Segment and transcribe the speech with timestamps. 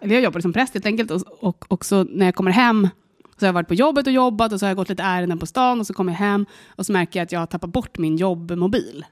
[0.00, 2.88] eller jag jobbade som präst helt enkelt, och, och också när jag kommer hem
[3.36, 5.38] så har jag varit på jobbet och jobbat och så har jag gått lite ärenden
[5.38, 7.70] på stan och så kommer jag hem och så märker jag att jag har tappat
[7.70, 9.04] bort min jobbmobil.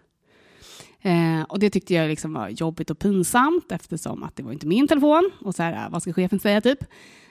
[1.03, 4.67] Eh, och det tyckte jag liksom var jobbigt och pinsamt eftersom att det var inte
[4.67, 5.30] min telefon.
[5.41, 6.78] Och så här, ah, vad ska chefen säga typ?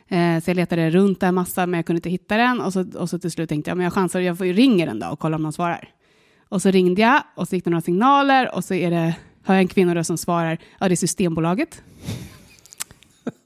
[0.08, 2.62] Eh, så jag letade runt där massa men jag kunde inte hitta den.
[2.62, 4.86] Och så, och så till slut tänkte jag, men jag chansar, jag får ju ringa
[4.86, 5.90] den då och kolla om någon svarar.
[6.50, 9.56] Och så ringde jag och så gick det några signaler och så är det, hör
[9.56, 11.84] jag en kvinnoröst som svarar, ja det är Systembolaget.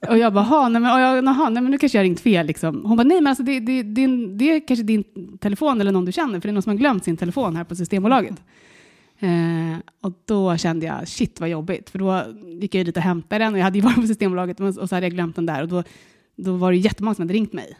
[0.08, 2.48] Och jag bara, nej men, och jag, nej men nu kanske jag har ringt fel.
[2.48, 2.86] Liksom.
[2.86, 5.04] Hon bara, nej men alltså det, det, det, det är kanske din
[5.40, 7.64] telefon eller någon du känner, för det är någon som har glömt sin telefon här
[7.64, 8.36] på Systembolaget.
[9.20, 12.24] Eh, och då kände jag, shit vad jobbigt, för då
[12.62, 14.96] gick jag dit och hämtade den och jag hade ju varit på Systembolaget och så
[14.96, 15.84] hade jag glömt den där och då,
[16.36, 17.78] då var det jättemånga som hade ringt mig.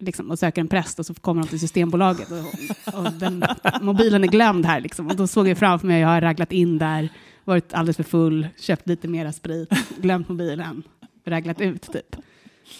[0.00, 3.44] Liksom, och söker en präst och så kommer de till Systembolaget och, och den,
[3.80, 5.06] mobilen är glömd här liksom.
[5.06, 7.08] Och då såg jag framför mig, jag har raglat in där,
[7.44, 9.68] varit alldeles för full, köpt lite mera sprit,
[9.98, 10.82] glömt mobilen,
[11.30, 12.16] raglat ut typ.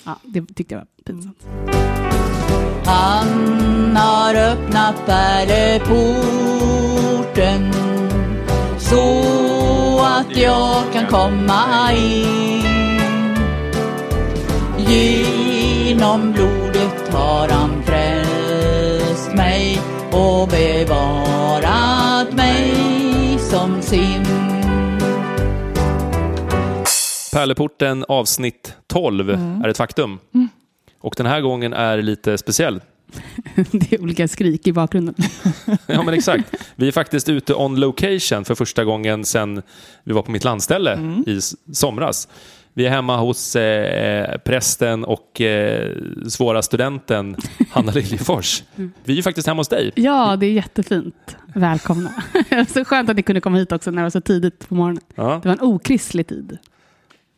[0.05, 1.47] Ja, det tyckte jag var pinsamt.
[2.85, 6.13] Han har öppnat pärleporten
[8.79, 12.63] så att jag kan komma in.
[14.79, 22.75] Genom blodet har han frälst mig och bevarat mig
[23.39, 24.58] som sin.
[27.39, 29.31] Pärleporten avsnitt 12
[29.65, 30.19] är ett faktum.
[31.01, 32.81] Och den här gången är lite speciell.
[33.73, 35.15] Det är olika skrik i bakgrunden.
[35.87, 36.55] Ja, men exakt.
[36.77, 39.63] Vi är faktiskt ute on location för första gången sedan
[40.05, 42.29] vi var på mitt landställe i s- somras.
[42.75, 45.97] Vi är hemma hos eh, prästen och eh,
[46.29, 47.37] svåra studenten
[47.71, 48.63] Hanna Liljefors.
[49.05, 49.93] Vi är ju faktiskt hemma hos dig.
[49.95, 51.37] Ja, det är jättefint.
[51.55, 52.11] Välkomna.
[52.69, 55.03] så skönt att ni kunde komma hit också när det var så tidigt på morgonen.
[55.15, 56.59] Ja, Det var en okristlig tid.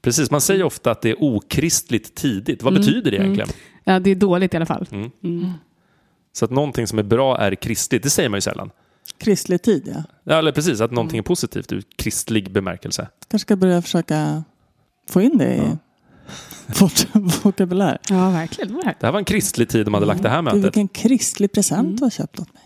[0.03, 0.31] Precis.
[0.31, 2.63] Man säger ofta att det är okristligt tidigt.
[2.63, 3.49] Vad betyder det egentligen?
[3.85, 4.87] Ja, det är dåligt i alla fall.
[6.33, 8.71] Så att någonting som är bra är kristligt, det säger man ju sällan.
[9.19, 10.03] Kristlig tid, ja.
[10.25, 13.09] Ja, eller precis, att någonting är positivt ur kristlig bemärkelse.
[13.29, 14.45] Kanske ska börja försöka
[15.11, 15.61] få in det i
[16.81, 17.15] vårt
[17.45, 17.99] vokabulär.
[18.09, 18.73] Ja, verkligen.
[18.77, 20.65] Det här var en kristlig tid de hade lagt det här Du, mötet.
[20.65, 22.63] vilken kristlig present du har köpt åt mig.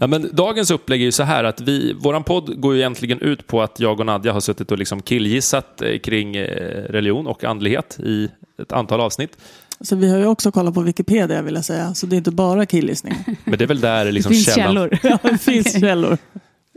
[0.00, 3.20] Ja, men dagens upplägg är ju så här att vi, våran podd går ju egentligen
[3.20, 6.46] ut på att jag och Nadja har suttit och liksom killgissat eh, kring eh,
[6.88, 8.28] religion och andlighet i
[8.62, 9.38] ett antal avsnitt.
[9.80, 11.94] Så vi har ju också kollat på Wikipedia vill jag säga.
[11.94, 13.14] Så det är inte bara killgissning.
[13.44, 14.98] Men det är väl där Det liksom finns källan, källor.
[15.02, 16.18] Ja, det finns källor.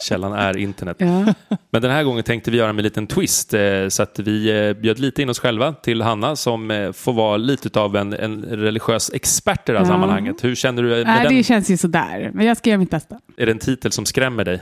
[0.04, 0.98] Källan är internet.
[1.00, 1.34] Ja.
[1.70, 4.74] Men den här gången tänkte vi göra en liten twist eh, så att vi eh,
[4.82, 8.42] bjöd lite in oss själva till Hanna som eh, får vara lite av en, en
[8.42, 9.92] religiös expert i det här Ja.
[9.92, 10.44] sammanhanget.
[10.44, 11.36] Hur känner du med Nej, den?
[11.36, 12.32] det känns ju sådär.
[12.34, 13.20] Men jag ska göra mitt bästa.
[13.38, 14.62] Är det en titel som skrämmer dig?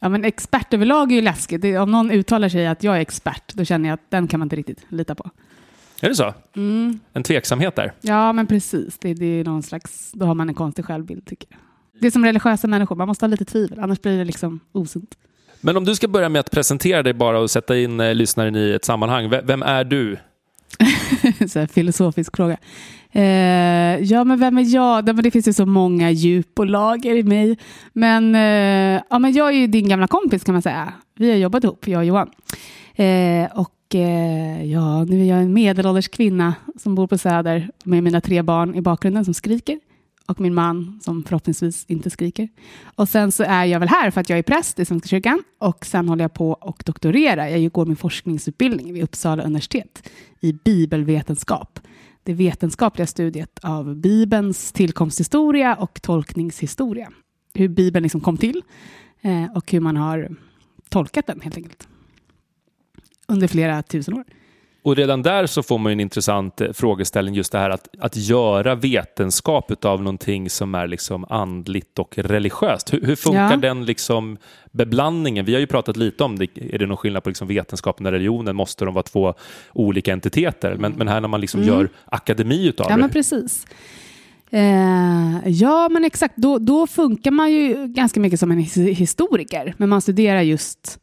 [0.00, 1.64] Ja, men expert överlag är ju läskigt.
[1.64, 4.46] Om någon uttalar sig att jag är expert, då känner jag att den kan man
[4.46, 5.30] inte riktigt lita på.
[6.00, 6.34] Är det så?
[6.56, 7.00] Mm.
[7.12, 7.92] En tveksamhet där?
[8.00, 8.98] Ja, men precis.
[8.98, 11.58] Det, det är någon slags, då har man en konstig självbild tycker jag.
[12.00, 15.14] Det är som religiösa människor, man måste ha lite tvivel, annars blir det liksom osunt.
[15.60, 18.56] Men om du ska börja med att presentera dig bara och sätta in eh, lyssnaren
[18.56, 19.30] i ett sammanhang.
[19.30, 20.16] V- Vem är du?
[21.48, 22.56] så här filosofisk fråga.
[23.12, 23.22] Eh,
[24.04, 25.04] ja, men vem är jag?
[25.22, 27.58] Det, finns ju så många djup och lager i mig.
[27.92, 30.92] Men, eh, ja, men jag är ju din gamla kompis kan man säga.
[31.16, 32.30] Vi har jobbat ihop, jag och Johan.
[32.94, 38.02] Eh, och eh, ja, nu är jag en medelålders kvinna som bor på Söder med
[38.02, 39.78] mina tre barn i bakgrunden som skriker.
[40.26, 42.48] Och min man som förhoppningsvis inte skriker.
[42.94, 45.42] Och sen så är jag väl här för att jag är präst i Svenska kyrkan.
[45.58, 47.50] Och sen håller jag på och doktorera.
[47.50, 51.80] Jag går min forskningsutbildning vid Uppsala universitet i bibelvetenskap.
[52.22, 57.12] Det vetenskapliga studiet av Bibelns tillkomsthistoria och tolkningshistoria.
[57.54, 58.62] Hur Bibeln liksom kom till
[59.20, 60.36] eh, och hur man har
[60.88, 61.88] tolkat den helt enkelt.
[63.26, 64.24] Under flera tusen år.
[64.84, 68.16] Och redan där så får man en intressant eh, frågeställning, just det här att, att
[68.16, 72.92] göra vetenskap av någonting som är liksom andligt och religiöst.
[72.92, 73.56] Hur, hur funkar Ja.
[73.56, 74.36] den liksom
[74.72, 75.44] beblandningen?
[75.44, 76.46] Vi har ju pratat lite om det.
[76.74, 78.56] Är det någon skillnad på liksom vetenskapen och religionen?
[78.56, 79.34] Måste de vara två
[79.72, 80.76] olika entiteter?
[80.78, 83.12] Men, men här när man liksom gör akademi utav Ja, men det.
[83.12, 83.66] precis.
[84.50, 86.36] Eh, ja, men exakt.
[86.36, 89.74] Då, då funkar man ju ganska mycket som en his- historiker.
[89.78, 90.98] Men man studerar just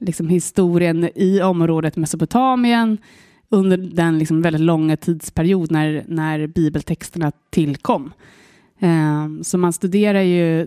[0.00, 2.98] liksom, historien i området Mesopotamien
[3.48, 8.12] under den liksom, väldigt långa tidsperiod när, när bibeltexterna tillkom.
[8.78, 10.66] Ehm, så man studerar ju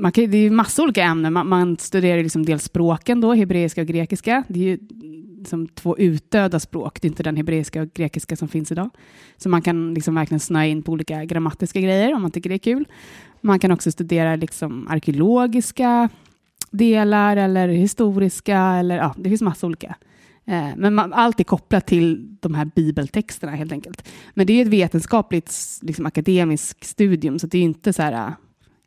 [0.00, 1.32] man kan, det är ju massa olika ämnen.
[1.32, 4.44] Man, man studerar liksom dels språken, då, hebreiska och grekiska.
[4.48, 4.78] Det är ju
[5.38, 7.00] liksom två utdöda språk.
[7.00, 8.90] Det är inte den hebreiska och grekiska som finns idag.
[9.36, 12.56] Så man kan liksom verkligen snöa in på olika grammatiska grejer om man tycker det
[12.56, 12.84] är kul.
[13.40, 16.08] Man kan också studera liksom arkeologiska
[16.70, 18.58] delar eller historiska.
[18.58, 20.15] Eller, ja, det finns massa olika Eh,
[20.46, 24.08] Eh, men man, allt är kopplat till de här bibeltexterna helt enkelt.
[24.34, 28.32] Men det är ett vetenskapligt, liksom, akademiskt studium, så det är inte så här, eh,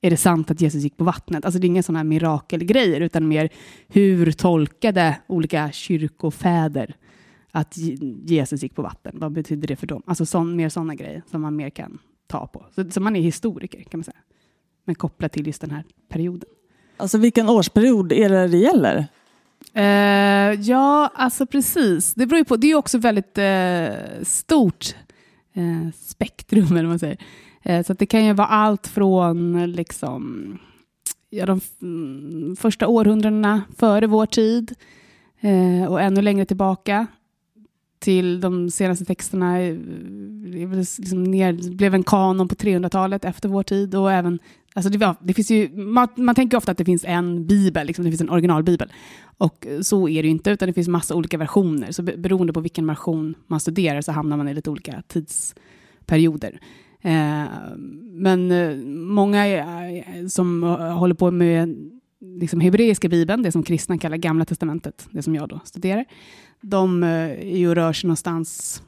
[0.01, 1.45] är det sant att Jesus gick på vattnet?
[1.45, 3.49] Alltså det är inga sådana här mirakelgrejer, utan mer
[3.87, 6.95] hur tolkade olika kyrkofäder
[7.51, 7.77] att
[8.23, 9.15] Jesus gick på vatten?
[9.19, 10.03] Vad betyder det för dem?
[10.05, 12.65] Alltså sån, mer sådana grejer som man mer kan ta på.
[12.75, 14.17] Så, så man är historiker kan man säga.
[14.85, 16.49] Men kopplat till just den här perioden.
[16.97, 19.07] Alltså vilken årsperiod är det det gäller?
[19.77, 22.13] Uh, ja, alltså precis.
[22.13, 22.57] Det beror ju på.
[22.57, 24.95] Det är också väldigt uh, stort
[25.57, 27.17] uh, spektrum, eller man säger.
[27.83, 30.57] så att det kan ju vara allt från liksom,
[31.29, 34.75] ja, de mm, första århundradena före vår tid
[35.89, 37.07] och ännu längre tillbaka
[37.99, 39.57] till de senaste texterna.
[39.57, 40.65] Det
[40.97, 44.39] liksom ner, blev en kanon på 300-talet efter vår tid och även
[44.75, 48.05] Alltså det, det, finns ju, man, man tänker ofta att det finns en bibel, liksom,
[48.05, 48.91] det finns en originalbibel.
[49.37, 51.91] Och så är det ju inte, utan det finns massa olika versioner.
[51.91, 56.59] Så beroende på vilken version man studerar så hamnar man i lite olika tidsperioder.
[57.01, 57.45] Eh,
[58.11, 63.97] men eh, många eh, som eh, håller på med liksom hebreiska bibeln, det som kristna
[63.97, 66.05] kallar gamla testamentet, det som jag då studerar,
[66.61, 68.81] de eh, ju rör sig någonstans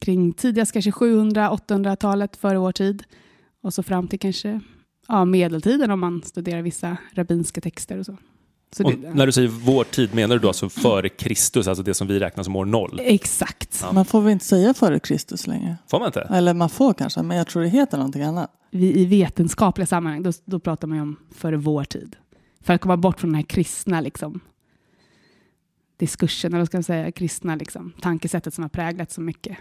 [0.00, 3.04] kring tidigast kanske 700-800-talet före vår tid
[3.62, 4.60] och så fram till kanske
[5.08, 8.16] ja, medeltiden om man studerar vissa rabbinska texter och så.
[8.72, 11.82] så och det, när du säger vår tid, menar du då alltså före Kristus, alltså
[11.82, 13.00] det som vi räknar som år noll?
[13.02, 13.80] Exakt.
[13.82, 13.92] Ja.
[13.92, 15.76] Man får väl inte säga före Kristus längre?
[15.88, 16.20] Får man inte?
[16.20, 18.50] Eller man får kanske, men jag tror det heter någonting annat.
[18.70, 22.16] Vi, I vetenskapliga sammanhang, då, då pratar man ju om före vår tid.
[22.60, 24.40] För att komma bort från den här kristna liksom,
[25.96, 29.58] diskursen, eller ska man säga, kristna liksom, tankesättet som har präglat så mycket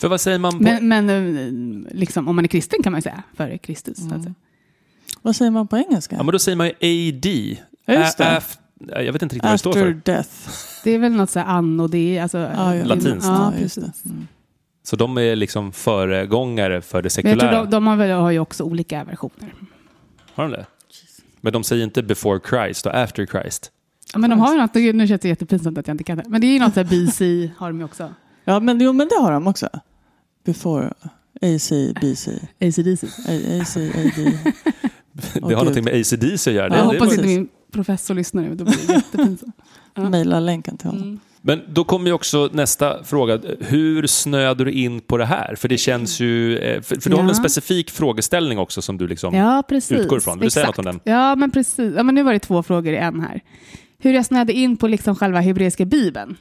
[0.00, 0.52] för vad säger man?
[0.52, 0.62] På...
[0.62, 4.00] Men, men eh, liksom, om man är kristen kan man säga före Kristus.
[4.00, 4.12] Mm.
[4.12, 4.34] Alltså.
[5.22, 6.16] Vad säger man på engelska?
[6.16, 7.56] Ja, men då säger man ju AD.
[7.86, 8.36] Just det.
[8.36, 8.58] Af
[8.88, 9.90] jag vet inte riktigt vad det står för.
[9.90, 10.30] After death.
[10.84, 12.38] Det är väl något så anno, det är alltså...
[12.56, 12.84] Ah, ja.
[12.84, 13.26] Latinskt.
[13.26, 14.04] Ja, precis.
[14.04, 14.26] Mm.
[14.82, 17.36] Så de är liksom föregångare för det sekulära?
[17.36, 19.54] Men jag tror de, de har, väl, har ju också olika versioner.
[20.34, 20.66] Har de det?
[21.40, 23.70] Men de säger inte before Christ och after Christ?
[24.12, 26.24] Ja, men de har ju något, nu känns det jättepinsamt att jag inte kan det.
[26.28, 28.14] Men det är ju något så här BC har de ju också.
[28.44, 29.68] Ja, men, jo, men det har de också.
[30.44, 30.92] Before
[31.42, 32.30] AC, BC.
[32.60, 33.06] ACDC.
[33.60, 34.38] AC, AD.
[35.34, 36.76] det har någonting med ACDC att göra.
[36.76, 39.56] Jag hoppas inte min professor lyssnar nu, då blir det jättepinsamt.
[39.94, 40.10] Ja.
[40.10, 41.02] Maila länken till honom.
[41.02, 41.20] Mm.
[41.40, 43.40] Men då kommer ju också nästa fråga.
[43.60, 45.54] Hur snöade du in på det här?
[45.54, 46.58] För det känns ju...
[46.58, 47.22] Eh, för, för du ja.
[47.22, 50.38] har en specifik frågeställning också som du liksom ja, utgår ifrån.
[50.38, 51.00] Vill du säga något om den?
[51.04, 51.94] Ja, men precis.
[51.96, 53.40] Ja, men nu var det två frågor i en här.
[53.98, 56.36] Hur jag snöade in på liksom själva hebreiska bibeln.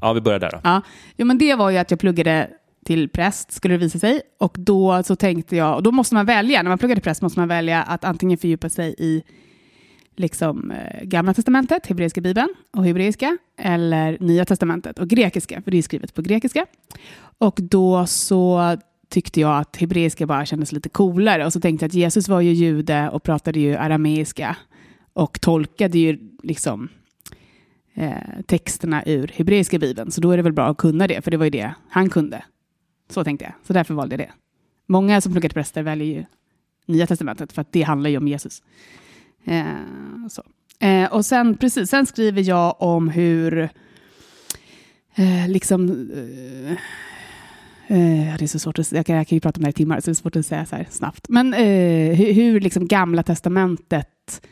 [0.00, 0.60] Ja, vi börjar där då.
[0.64, 0.82] Ja,
[1.16, 2.50] jo, men det var ju att jag pluggade
[2.88, 4.20] till präst skulle det visa sig.
[4.38, 7.22] Och då så tänkte jag, och då måste man välja, när man pluggar till präst
[7.22, 9.22] måste man välja att antingen fördjupa sig i
[10.16, 15.78] liksom, eh, Gamla testamentet, hebreiska bibeln och hebreiska, eller Nya testamentet och grekiska, för det
[15.78, 16.66] är skrivet på grekiska.
[17.38, 18.76] Och då så
[19.08, 22.40] tyckte jag att hebreiska bara kändes lite coolare och så tänkte jag att Jesus var
[22.40, 24.56] ju jude och pratade ju arameiska
[25.12, 26.88] och tolkade ju liksom
[27.94, 31.30] eh, texterna ur hebreiska bibeln, så då är det väl bra att kunna det, för
[31.30, 32.42] det var ju det han kunde.
[33.08, 34.32] Så tänkte jag, så därför valde jag det.
[34.86, 36.24] Många som pluggar till präster väljer ju
[36.86, 38.62] Nya Testamentet, för att det handlar ju om Jesus.
[39.44, 39.64] Eh,
[40.30, 40.42] så.
[40.86, 43.58] Eh, och sen, precis, sen skriver jag om hur,
[45.14, 46.72] eh, liksom, eh,
[47.96, 49.70] eh, det är så svårt att jag kan, jag kan ju prata om det här
[49.70, 51.28] i timmar, så det är svårt att säga så här snabbt.
[51.28, 54.42] Men eh, hur, hur liksom Gamla Testamentet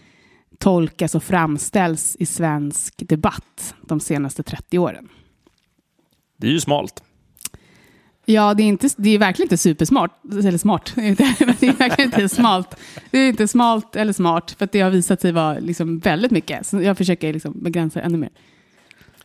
[0.58, 5.08] tolkas och framställs i svensk debatt de senaste 30 åren.
[6.36, 7.02] Det är ju smalt.
[8.28, 10.10] Ja, det är, inte, det är verkligen inte supersmart.
[10.32, 10.92] Eller smart.
[10.96, 12.76] Det är verkligen inte smalt.
[13.10, 16.66] Det är inte smalt eller smart, för det har visat sig vara liksom väldigt mycket.
[16.66, 18.30] Så jag försöker liksom begränsa ännu mer.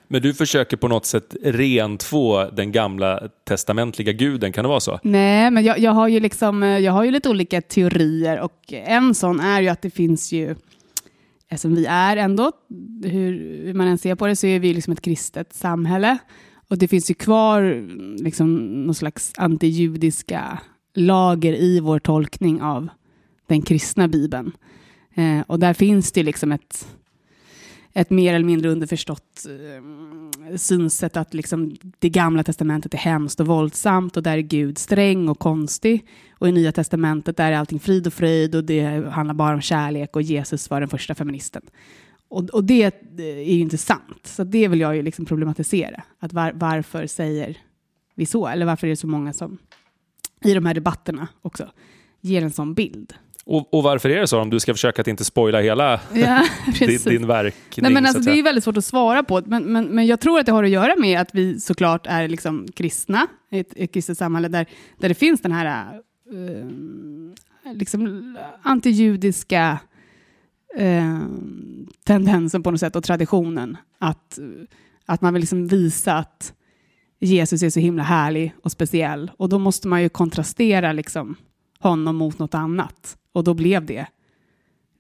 [0.08, 5.00] Men du försöker på något sätt rentvå den gamla testamentliga guden, kan det vara så?
[5.04, 9.16] Nej, men jag, jag, har ju liksom, jag har ju lite olika teorier och en
[9.16, 10.56] sån är ju att det finns ju,
[11.50, 12.52] eftersom vi är ändå,
[13.04, 16.18] hur, hur man än ser på det, så är vi liksom ett kristet samhälle.
[16.72, 17.88] Och det finns ju kvar
[18.24, 20.60] liksom, någon slags antijudiska
[20.94, 22.88] lager i vår tolkning av
[23.48, 24.52] den kristna bibeln.
[25.16, 26.88] Eh, och där finns det liksom ett,
[27.94, 33.48] ett mer eller mindre underförstått eh, synsätt att liksom det gamla testamentet är hemskt och
[33.48, 36.08] våldsamt och där är Gud sträng och konstig.
[36.40, 39.62] Och i nya testamentet där är allting frid och fröjd och det handlar bara om
[39.62, 41.62] kärlek och Jesus var den första feministen.
[42.32, 42.84] Och, och det
[43.18, 44.22] är ju inte sant.
[44.24, 46.04] Så det vill jag ju liksom problematisera.
[46.20, 47.58] Att var, varför säger
[48.16, 48.48] vi så?
[48.48, 49.58] Eller varför är det så många som
[50.46, 51.72] i de här debatterna också
[52.22, 53.14] ger en sån bild?
[53.46, 54.40] Och, och varför är det så?
[54.40, 56.46] Om du ska försöka att inte spoila hela Ja,
[56.80, 57.84] din, din verkning.
[57.84, 60.20] Nej, men så alltså, det är väldigt svårt att svara på, men, men, men jag
[60.20, 63.74] tror att det har att göra med att vi såklart är liksom kristna, i ett,
[63.76, 64.66] ett kristet samhälle där,
[64.98, 65.94] där det finns den här
[66.32, 69.80] eh, liksom antijudiska
[70.76, 71.20] eh,
[72.06, 74.40] tendensen på något sätt och traditionen att,
[75.06, 76.54] att man vill liksom visa att
[77.20, 81.36] Jesus är så himla härlig och speciell och då måste man ju kontrastera liksom
[81.80, 84.08] honom mot något annat och då blev det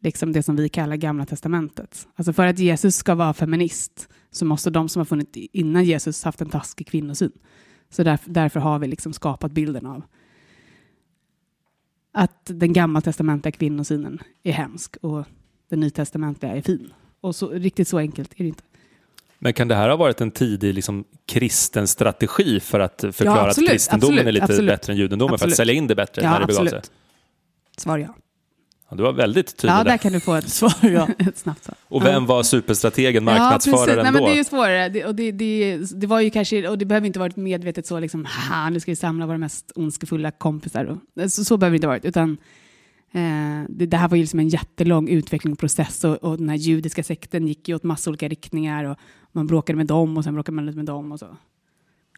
[0.01, 2.07] liksom det som vi kallar Gamla Testamentet.
[2.15, 6.23] Alltså för att Jesus ska vara feminist så måste de som har funnits innan Jesus
[6.23, 7.31] haft en taskig kvinnosyn.
[7.89, 10.03] Så därför, därför har vi liksom skapat bilden av
[12.13, 15.25] att den gammaltestamentliga kvinnosynen är hemsk och
[15.71, 16.93] den nytestamentliga är fin.
[17.21, 18.63] Och så, riktigt så enkelt är det inte.
[19.39, 23.69] Men kan det här ha varit en tidig liksom, kristen strategi för att förklara absolut,
[23.69, 24.67] att kristendomen absolut, är lite absolut.
[24.67, 25.39] bättre än judendomen?
[25.39, 26.77] För att sälja in det bättre Ja, när det begav sig?
[26.77, 26.91] absolut.
[27.77, 28.15] Svar ja.
[28.89, 29.83] Ja, du var väldigt tydlig Ja, där.
[29.83, 31.07] där kan du få ett, Svar ja.
[31.19, 31.75] ett snabbt svar.
[31.87, 34.03] Och vem var superstrategen, marknadsföraren ja, precis.
[34.03, 34.89] Nej, men det är ju svårare.
[34.89, 37.99] Det, och det, det, det var ju kanske, och det behöver inte varit medvetet så
[37.99, 40.97] liksom, ha, nu ska vi samla våra mest ondskefulla kompisar.
[41.29, 42.37] Så, så behöver det inte varit, utan
[43.13, 47.03] eh, det, det här var ju liksom en jättelång utvecklingsprocess och, och den här judiska
[47.03, 48.97] sekten gick ju åt massa olika riktningar och
[49.31, 51.37] man bråkade med dem och sen bråkade man lite med dem och så.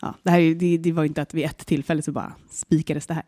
[0.01, 3.07] Ja, det, här, det, det var ju inte att vid ett tillfälle så bara spikades
[3.07, 3.23] det här.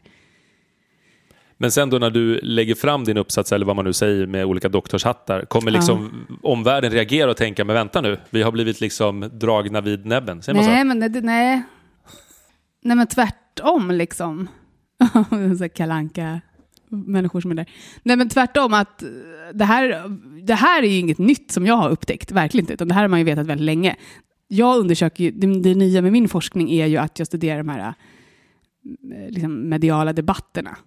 [1.57, 4.45] Men sen då när du lägger fram din uppsats, eller vad man nu säger, med
[4.45, 9.29] olika doktorshattar, kommer liksom omvärlden reagera och tänka, men vänta nu, vi har blivit liksom
[9.33, 10.41] dragna vid näbben?
[10.41, 11.63] Säger man Nej, men nej.
[12.81, 14.47] nej, men tvärtom liksom.
[15.75, 16.41] kalanka
[16.89, 17.69] människor som är där.
[18.03, 19.09] Nej, men tvärtom att eh,
[19.53, 20.03] det här,
[20.43, 23.01] det här är ju inget nytt som jag har upptäckt, verkligen inte, utan det här
[23.01, 23.95] har man ju vetat väldigt länge.
[24.47, 27.69] Jag undersöker ju, det, det nya med min forskning är ju att jag studerar de
[27.69, 27.93] här
[29.13, 30.77] eh, liksom, mediala debatterna.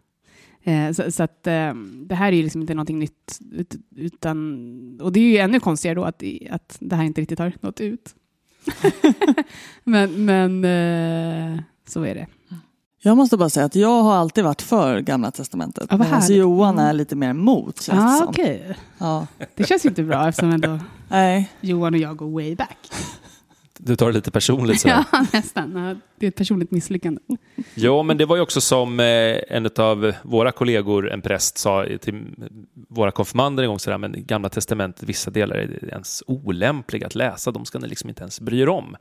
[0.63, 1.75] Eh, så, så att eh,
[2.07, 5.61] det här är ju liksom inte någonting nytt, ut, utan, och det är ju ännu
[5.61, 8.15] konstigare då att, att det här inte riktigt har nått ut.
[9.85, 12.27] men men eh, så är det.
[13.09, 15.87] Jag måste bara säga att jag har alltid varit för Gamla Testamentet.
[15.91, 16.37] Ja, Medan härligt.
[16.37, 18.29] Johan är lite mer emot känns det Ah, som.
[18.29, 18.77] okej.
[18.99, 19.27] Ja.
[19.55, 21.51] Det känns inte bra eftersom ändå Nej.
[21.61, 22.79] Johan och jag går way back.
[23.79, 25.05] Du tar det lite personligt sådär.
[25.13, 26.01] ja, nästan.
[26.19, 27.21] Det är ett personligt misslyckande.
[27.75, 29.07] Ja, men det var ju också som eh,
[29.49, 32.25] en av våra kollegor, en präst, sa till
[32.89, 37.51] våra konfirmander en gång sådär, men Gamla Testamentet, vissa delar är ens olämpliga att läsa,
[37.51, 38.97] de ska ni liksom inte ens bry er om.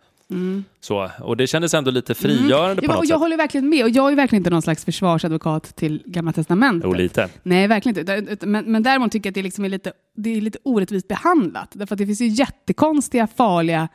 [0.80, 2.86] Så, och det kändes ändå lite frigörande Mm.
[2.88, 3.20] På något jag sätt.
[3.20, 3.84] håller verkligen med.
[3.84, 6.90] Och jag är verkligen inte någon slags försvarsadvokat till Gamla Testamentet.
[6.90, 7.30] Jo, lite.
[7.44, 8.46] Nej, verkligen inte.
[8.46, 11.72] Men, men däremot tycker jag att det, liksom är lite, det är lite orättvist behandlat.
[11.74, 13.88] Därför att det finns ju jättekonstiga, farliga,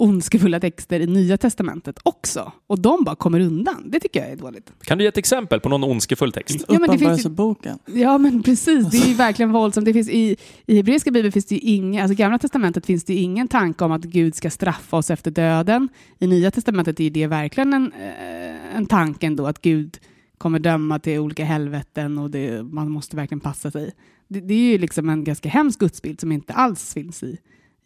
[0.00, 2.52] ondskefulla texter i Nya Testamentet också.
[2.66, 3.82] Och de bara kommer undan.
[3.90, 4.72] Det tycker jag är dåligt.
[4.82, 6.64] Kan du ge ett exempel på någon ondskefull text?
[6.68, 7.78] Ja, men det finns ju- Uppenbarelseboken.
[7.86, 8.90] Ja, men precis.
[8.90, 9.84] Det är ju verkligen våldsamt.
[9.84, 10.36] Det finns i,
[10.66, 13.84] I hebreiska bibeln finns det ju inga, alltså gamla testamentet finns det ju ingen tanke
[13.84, 15.88] om att Gud ska straffa oss efter döden.
[16.18, 19.98] I nya testamentet är det verkligen en, eh, en tanke ändå att Gud
[20.38, 23.92] kommer döma till olika helveten och det, man måste verkligen passa sig.
[24.28, 27.38] Det, det är ju liksom en ganska hemsk gudsbild som inte alls finns i,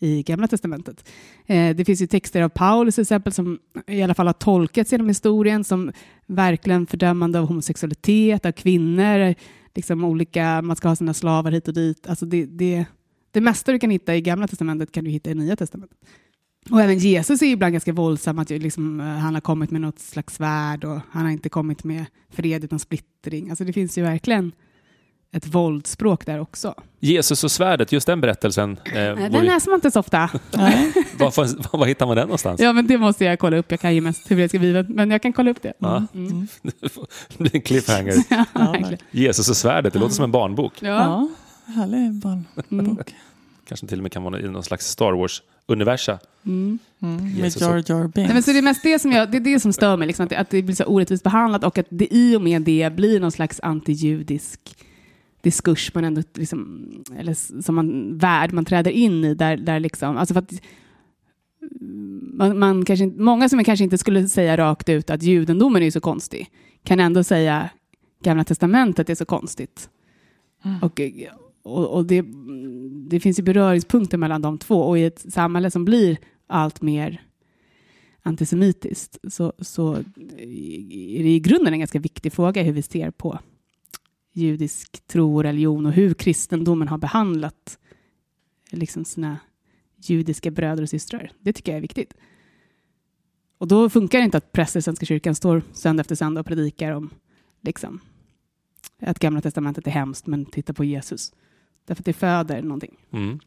[0.02, 1.08] i Gamla Testamentet.
[1.46, 4.92] Eh, det finns ju texter av Paulus till exempel som i alla fall har tolkats
[4.92, 5.92] genom historien som
[6.26, 9.34] verkligen fördömande av homosexualitet, av kvinnor,
[9.74, 12.06] liksom olika, man ska ha sina slavar hit och dit.
[12.06, 12.84] Alltså det, det,
[13.30, 15.98] det mesta du kan hitta i Gamla Testamentet kan du hitta i Nya Testamentet.
[16.70, 19.98] Och även Jesus är ibland ganska våldsam, att liksom, eh, han har kommit med något
[19.98, 23.50] slags svärd och han har inte kommit med fred utan splittring.
[23.50, 24.52] Alltså det finns ju verkligen
[25.32, 26.74] ett våldsspråk där också.
[27.00, 28.76] Jesus och svärdet, just den berättelsen.
[28.84, 30.18] Eh, Den ju- läser man inte så ofta.
[31.18, 32.60] Var, var, var hittar man den någonstans?
[32.60, 33.70] Ja, men det måste jag kolla upp.
[33.70, 35.72] Jag kan ju mest hebreiska bibeln, men jag kan kolla upp det.
[35.78, 36.06] Ja.
[36.14, 36.46] Mm.
[37.28, 38.14] Det blir en cliffhanger.
[38.54, 38.90] Ja.
[39.10, 40.72] Jesus och svärdet, det låter som en barnbok.
[40.82, 40.88] Ja.
[40.88, 41.28] Ja,
[41.74, 42.44] härlig barn.
[42.70, 42.98] Mm.
[43.68, 46.18] Kanske till och med kan vara i någon slags Star Wars-universa.
[46.46, 46.78] Mm.
[47.02, 47.16] Mm.
[47.40, 48.16] Med Jar Jar Binks.
[48.16, 50.06] Nej, men så det är mest det som, jag, det, är det som stör mig,
[50.06, 52.62] liksom, att, det, att det blir så orättvist behandlat och att det i och med
[52.62, 54.60] det blir någon slags antijudisk
[55.42, 59.34] diskurs man ändå, liksom, eller som man, värld man träder in i.
[59.34, 60.52] Där, där liksom, alltså för att,
[62.32, 66.00] man, man kanske, många som kanske inte skulle säga rakt ut att judendomen är så
[66.00, 66.46] konstig,
[66.84, 67.70] kan ändå säga
[68.22, 69.88] Gamla Testamentet är så konstigt.
[70.82, 71.00] Och,
[71.62, 72.24] och, och det,
[73.10, 77.22] det finns ju beröringspunkter mellan de två och i ett samhälle som blir allt mer
[78.22, 79.94] antisemitiskt så, så
[80.38, 83.38] är det i grunden en ganska viktig fråga hur vi ser på
[84.32, 87.78] judisk tro och religion och hur kristendomen har behandlat
[88.70, 89.38] liksom sina
[89.96, 91.32] judiska bröder och systrar.
[91.40, 92.14] Det tycker jag är viktigt.
[93.58, 96.46] Och då funkar det inte att präster i Svenska kyrkan står söndag efter söndag och
[96.46, 97.10] predikar om
[97.60, 98.00] liksom,
[99.00, 101.32] att Gamla Testamentet är hemskt, men titta på Jesus.
[101.86, 102.96] Därför att det föder någonting.
[103.12, 103.40] Mm.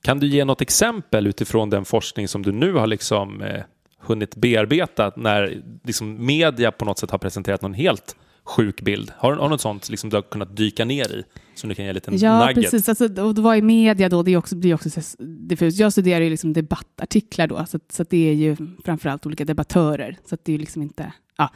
[0.00, 3.62] Kan du ge något exempel utifrån den forskning som du nu har liksom, eh,
[3.98, 9.12] hunnit bearbeta när liksom, media på något sätt har presenterat någon helt sjuk bild?
[9.16, 11.84] Har, har du något sånt liksom, du har kunnat dyka ner i som du kan
[11.84, 12.54] ge en liten Ja, nugget?
[12.70, 12.88] precis.
[12.88, 15.78] Alltså, och det var i media då, det är också, blir också så diffust.
[15.80, 19.44] Jag studerar ju liksom debattartiklar då, så, att- så att det är ju framförallt olika
[19.44, 20.16] debattörer.
[20.24, 21.12] Så det är liksom inte...
[21.38, 21.50] Ja.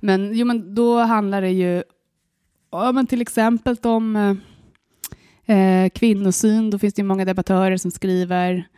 [0.00, 1.82] Men, jo, men då handlar det ju
[2.72, 4.16] ja, men till exempel om
[5.46, 6.70] eh, eh, kvinnosyn.
[6.70, 8.68] Då finns det ju många debattörer som skriver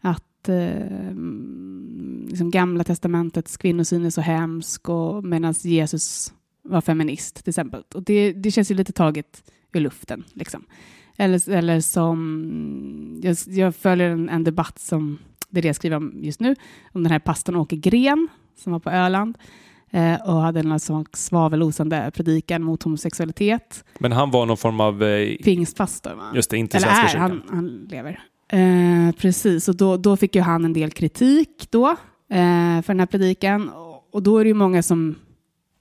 [0.00, 7.34] att eh, mm, liksom Gamla testamentets kvinnosyn är så hemsk och medan Jesus var feminist
[7.44, 7.82] till exempel.
[7.94, 10.24] Och det, det känns ju lite taget ur luften.
[10.32, 10.64] Liksom.
[11.16, 15.18] Eller, eller som, jag, jag följer en, en debatt som,
[15.50, 16.56] det är det jag skriver om just nu,
[16.92, 19.38] om den här pastorn Åke Gren som var på Öland
[19.90, 23.84] eh, och hade en sån svavelosande predikan mot homosexualitet.
[23.98, 26.32] Men han var någon form av, eh, Pingstpastor, va?
[26.34, 27.42] just det, inte Eller Svenska är, kyrkan.
[27.48, 28.20] han, han lever.
[28.48, 31.88] Eh, precis, och då, då fick ju han en del kritik då
[32.30, 33.68] eh, för den här predikan.
[33.68, 35.14] Och, och då är det ju många som,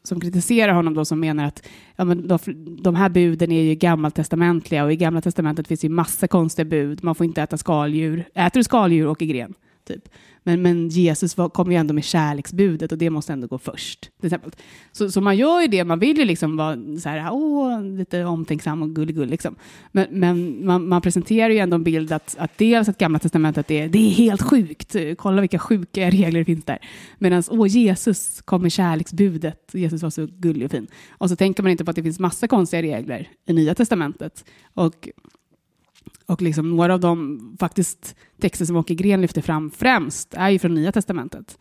[0.04, 2.40] som kritiserar honom då som menar att ja, men de,
[2.82, 7.04] de här buden är ju gammaltestamentliga och i gamla testamentet finns ju massa konstiga bud.
[7.04, 8.26] Man får inte äta skaldjur.
[8.34, 9.54] Äter du skaldjur, åker gren.
[9.86, 10.10] Typ.
[10.44, 14.02] Men, men Jesus var, kom ju ändå med kärleksbudet och det måste ändå gå först.
[14.20, 14.52] Till exempel.
[14.92, 18.26] Så, så man gör ju det, man vill ju liksom vara så här, åh, lite
[18.26, 19.56] omtänksam och gullig liksom.
[19.92, 23.72] Men, men man, man presenterar ju ändå en bild att, att dels att Gamla Testamentet
[23.72, 26.80] är, det är helt sjukt, kolla vilka sjuka regler det finns där.
[27.18, 30.88] Medan, åh, Jesus kom med kärleksbudet, Jesus var så gullig och fin.
[31.10, 34.46] Och så tänker man inte på att det finns massa konstiga regler i Nya Testamentet.
[34.74, 35.10] Och
[36.26, 40.60] och liksom några av de faktiskt texter som Åke Gren lyfter fram främst är ju
[40.60, 41.58] från Nya Testamentet.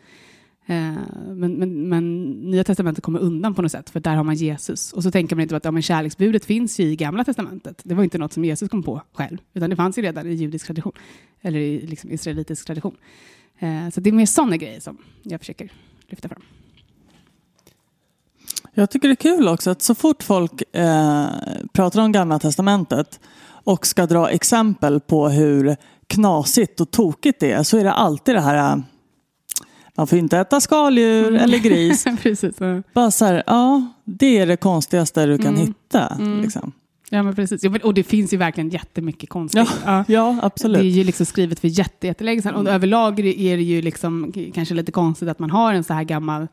[0.67, 0.95] Eh,
[1.27, 4.93] men, men, men Nya Testamentet kommer undan på något sätt, för där har man Jesus.
[4.93, 7.25] Och så tänker man inte typ på att ja, men kärleksbudet finns ju i Gamla
[7.25, 7.83] Testamentet.
[7.85, 10.35] Det var inte något som Jesus kom på själv, utan det fanns ju redan i
[10.35, 10.93] judisk tradition,
[11.41, 12.97] eller i liksom, israelitisk tradition.
[13.59, 15.73] Eh, så det är mer sådana grejer som jag försöker
[16.09, 16.43] lyfta fram.
[18.75, 21.29] Jag tycker det är kul också att så fort folk eh,
[21.73, 23.21] pratar om Gamla Testamentet
[23.65, 28.35] och ska dra exempel på hur knasigt och tokigt det är så är det alltid
[28.35, 28.77] det här eh,
[29.97, 32.05] man får inte äta skaldjur eller gris.
[32.23, 32.55] precis.
[32.59, 32.83] ja.
[32.95, 35.67] Bara så här, ja, det är det konstigaste du kan Mm.
[35.67, 36.07] hitta.
[36.07, 36.41] Mm.
[36.43, 36.73] Liksom.
[37.11, 37.65] Ja, men precis.
[37.65, 39.69] Ja, men- Och det finns ju verkligen jättemycket konstigt.
[39.87, 40.05] Ja.
[40.09, 40.83] Ja, Det är absolut.
[40.85, 42.55] ju liksom skrivet för jätte, jättelänge sedan.
[42.55, 46.05] Och överlag är det ju liksom kanske lite konstigt att man har en så här
[46.05, 46.49] gammal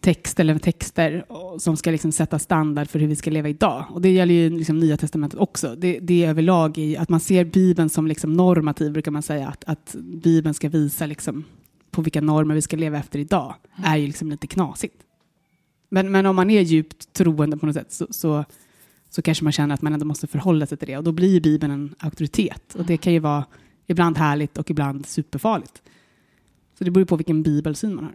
[0.00, 1.24] text eller texter
[1.58, 3.84] som ska liksom sätta standard för hur vi ska leva idag.
[3.90, 5.74] Och det gäller ju liksom Nya Testamentet också.
[5.74, 9.48] Det, det är överlag i att man ser Bibeln som liksom normativ, brukar man säga.
[9.48, 11.44] Att, att Bibeln ska visa liksom
[11.90, 13.54] på vilka normer vi ska leva efter idag.
[13.84, 14.96] är ju liksom lite knasigt.
[15.88, 18.44] Men, men om man är djupt troende på något sätt så, så,
[19.10, 20.96] så kanske man känner att man ändå måste förhålla sig till det.
[20.96, 22.74] Och då blir Bibeln en auktoritet.
[22.74, 23.44] Och det kan ju vara
[23.86, 25.82] ibland härligt och ibland superfarligt.
[26.78, 28.14] Så det beror ju på vilken bibelsyn man har.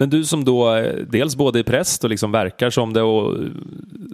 [0.00, 3.38] Men du som då eh, dels både är präst och liksom verkar som det och
[3.38, 3.44] eh,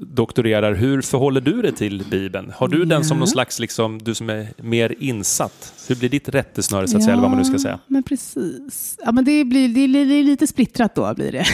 [0.01, 2.53] doktorerar, hur förhåller du dig till Bibeln?
[2.57, 3.19] Har du den som Ja.
[3.19, 5.75] någon slags, liksom, du som är mer insatt?
[5.89, 7.79] Hur blir ditt rättesnöre så att säga, eller vad man nu ska säga?
[7.87, 8.99] men precis.
[9.05, 11.47] Ja, men det, blir, det, är, det är lite splittrat då, blir det.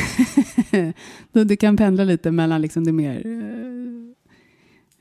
[1.45, 4.15] Det kan pendla lite mellan liksom det mer eh,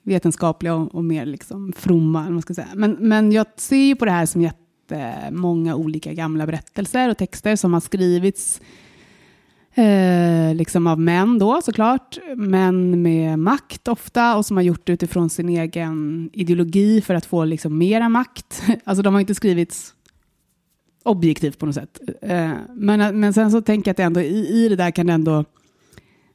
[0.03, 2.29] vetenskapliga och, och mer liksom fromma.
[2.29, 2.67] Man ska säga.
[2.75, 7.55] Men, men jag ser ju på det här som jättemånga olika gamla berättelser och texter
[7.55, 8.61] som har skrivits
[9.73, 14.93] Eh, liksom av män då såklart, män med makt ofta och som har gjort det
[14.93, 18.63] utifrån sin egen ideologi för att få liksom mera makt.
[18.83, 19.93] Alltså de har inte skrivits
[21.03, 21.99] objektivt på något sätt.
[22.21, 25.13] Eh, men, men sen så tänker jag att ändå, i, i det där kan det
[25.13, 25.45] ändå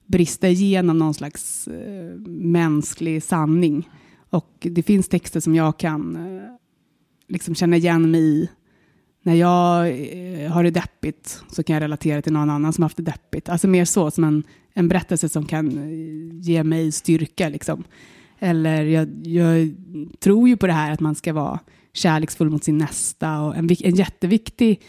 [0.07, 3.89] brista igenom någon slags eh, mänsklig sanning.
[4.31, 6.43] Och det finns texter som jag kan eh,
[7.29, 8.49] liksom känna igen mig i.
[9.27, 12.97] När jag eh, har det deppigt så kan jag relatera till någon annan som haft
[12.97, 13.49] det deppigt.
[13.49, 14.43] Alltså mer så, som en,
[14.75, 17.49] en berättelse som kan eh, ge mig styrka.
[17.49, 17.85] Liksom.
[18.39, 19.75] Eller jag, jag
[20.21, 21.59] tror ju på det här att man ska vara
[21.93, 23.41] kärleksfull mot sin nästa.
[23.41, 24.83] Och en, en jätteviktig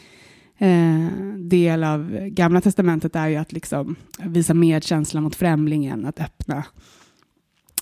[0.58, 6.64] eh, del av Gamla Testamentet är ju att liksom visa medkänsla mot främlingen, att öppna,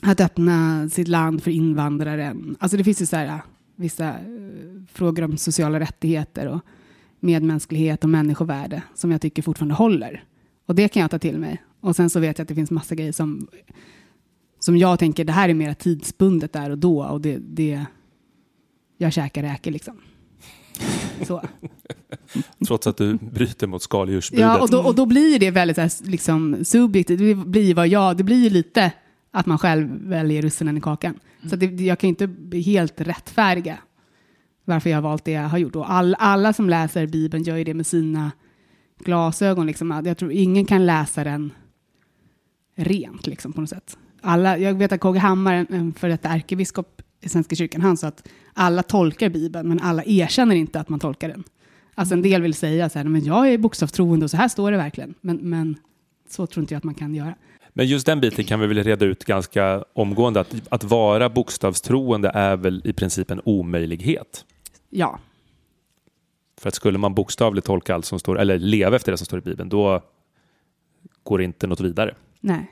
[0.01, 2.55] att öppna sitt land för invandraren.
[2.59, 3.41] Alltså det finns ju så här,
[3.75, 4.15] vissa eh,
[4.91, 6.61] frågor om sociala rättigheter och
[7.19, 10.23] medmänsklighet och människovärde som jag tycker fortfarande håller.
[10.65, 11.63] Och det kan jag ta till mig.
[11.79, 13.47] Och sen så vet jag att det finns massa grejer som,
[14.59, 17.85] som jag tänker, det här är mer tidsbundet där och då och det, det
[18.97, 20.01] jag käkar räkor liksom.
[21.23, 21.43] Så.
[22.67, 24.41] Trots att du bryter mot skaldjursbudet.
[24.41, 27.19] Ja, och då, och då blir det väldigt här, liksom, subjektivt.
[27.19, 28.91] Det blir vad jag, det blir ju lite
[29.31, 31.19] att man själv väljer russinen i kakan.
[31.49, 32.29] Så det, jag kan inte
[32.59, 33.77] helt rättfärdiga
[34.65, 35.75] varför jag har valt det jag har gjort.
[35.75, 38.31] Och all, alla som läser Bibeln gör ju det med sina
[38.99, 39.67] glasögon.
[39.67, 40.01] Liksom.
[40.05, 41.51] Jag tror ingen kan läsa den
[42.75, 43.97] rent liksom, på något sätt.
[44.21, 48.07] Alla, jag vet att KG Hammar, en, en detta ärkebiskop i Svenska kyrkan, han sa
[48.07, 51.43] att alla tolkar Bibeln, men alla erkänner inte att man tolkar den.
[51.95, 54.71] Alltså en del vill säga så här, men jag är bokstavstroende och så här står
[54.71, 55.13] det verkligen.
[55.21, 55.77] Men, men
[56.29, 57.35] så tror inte jag att man kan göra.
[57.77, 60.39] Men just den biten kan vi väl reda ut ganska omgående.
[60.39, 64.45] Att, att vara bokstavstroende är väl i princip en omöjlighet.
[64.89, 65.19] Ja,
[66.61, 69.39] För att skulle man bokstavligt tolka allt som står, eller leva efter det som står
[69.39, 70.01] i Bibeln, då
[71.23, 72.15] går det inte något vidare.
[72.39, 72.71] nej.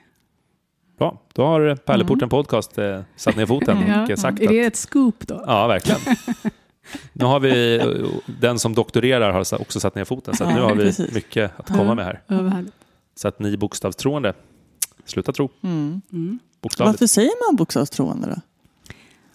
[0.97, 4.09] Bra, då har Pärleporten Podcast eh, satt ner foten och Ja.
[4.09, 4.67] eh, sagt Är det att...
[4.67, 5.43] ett scoop då?
[5.47, 5.99] Ja, verkligen.
[7.13, 7.87] Nu har vi, eh,
[8.39, 11.13] den som doktorerar har också satt ner foten, så att nu Ja, har vi precis.
[11.13, 12.21] mycket att komma med här.
[12.27, 12.51] Ja.
[13.15, 14.33] Så att ni bokstavstroende,
[15.05, 15.49] sluta tro.
[15.61, 16.01] Mm.
[16.11, 16.39] Mm.
[16.61, 16.93] Bokstavligt.
[16.93, 18.41] Varför säger man bokstavstroende då?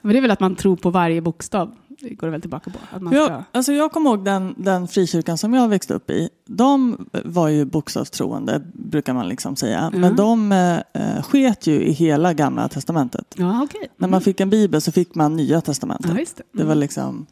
[0.02, 1.74] Men det är väl att man tror på varje bokstav.
[2.00, 2.78] Det går det väl tillbaka på.
[2.96, 3.20] Att man ska...
[3.20, 6.28] Jag, alltså jag kommer ihåg den, den frikyrkan som jag växte upp i.
[6.46, 9.78] De var ju bokstavstroende, brukar man liksom säga.
[9.78, 10.00] Mm.
[10.00, 10.52] Men de
[10.92, 13.34] eh, sket ju i hela gamla testamentet.
[13.36, 13.88] Ja, okej.
[13.96, 16.10] När man fick en bibel så fick man nya testamentet.
[16.10, 16.42] Ja, just det.
[16.52, 17.26] Det var liksom,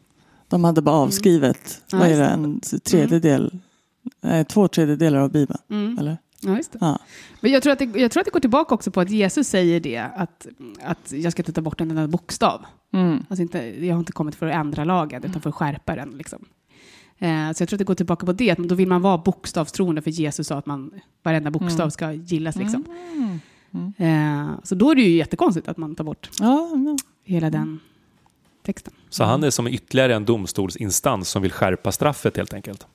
[0.47, 3.59] de hade bara avskrivet, Ja, vad är det, en tredjedel,
[4.21, 5.59] nej, två tredjedelar av bibeln.
[5.69, 5.97] Mm.
[5.99, 6.17] Eller?
[6.41, 6.77] Ja, just det.
[6.81, 6.99] Ja.
[7.41, 9.47] Men jag tror, att det, jag tror att det går tillbaka också på att Jesus
[9.47, 10.47] säger det, att,
[10.83, 12.65] att jag ska inte ta bort en enda bokstav.
[12.93, 13.25] Mm.
[13.29, 16.09] Alltså inte, jag har inte kommit för att ändra lagen, utan för att skärpa den.
[16.09, 16.45] Liksom.
[17.17, 19.17] Eh, så jag tror att det går tillbaka på det, att då vill man vara
[19.17, 20.91] bokstavstroende, för Jesus sa att man,
[21.23, 21.91] varenda bokstav Mm.
[21.91, 22.55] ska gillas.
[22.55, 22.85] Liksom.
[23.13, 23.93] Mm.
[23.97, 26.69] Eh, så då är det ju jättekonstigt att man tar bort Ja,
[27.23, 27.79] hela den
[28.63, 28.93] texten.
[29.09, 32.87] Så han är som ytterligare en domstolsinstans som vill skärpa straffet helt enkelt.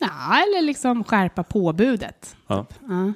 [0.00, 2.36] Ja, eller liksom skärpa påbudet.
[2.46, 2.66] Ja.
[2.88, 3.12] Ja.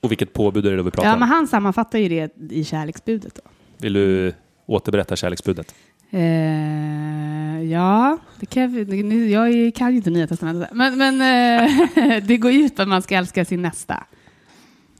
[0.00, 1.20] Och vilket påbud är det då vi pratar Ja, om?
[1.20, 3.34] men han sammanfattar ju det i kärleksbudet.
[3.34, 3.50] Då.
[3.78, 4.34] Vill du
[4.66, 5.74] återberätta kärleksbudet?
[6.10, 10.72] Eh, ja, det kan jag, jag kan ju inte Nya Testamentet.
[10.72, 14.06] Men, men eh, det går ju ut på att man ska älska sin nästa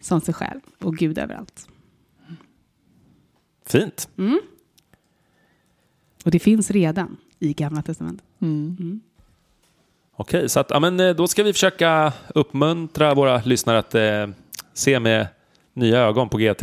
[0.01, 1.69] som sig själv och Gud överallt.
[3.67, 4.09] Fint.
[4.19, 4.41] Mm.
[6.25, 8.27] Och det finns redan i Gamla Testamentet.
[8.41, 8.77] mm.
[8.81, 9.01] Mm.
[10.21, 14.27] Okej, så att, ja, men, eh, då ska vi försöka uppmuntra våra lyssnare att eh,
[14.75, 15.27] se med
[15.75, 16.63] nya ögon på GT.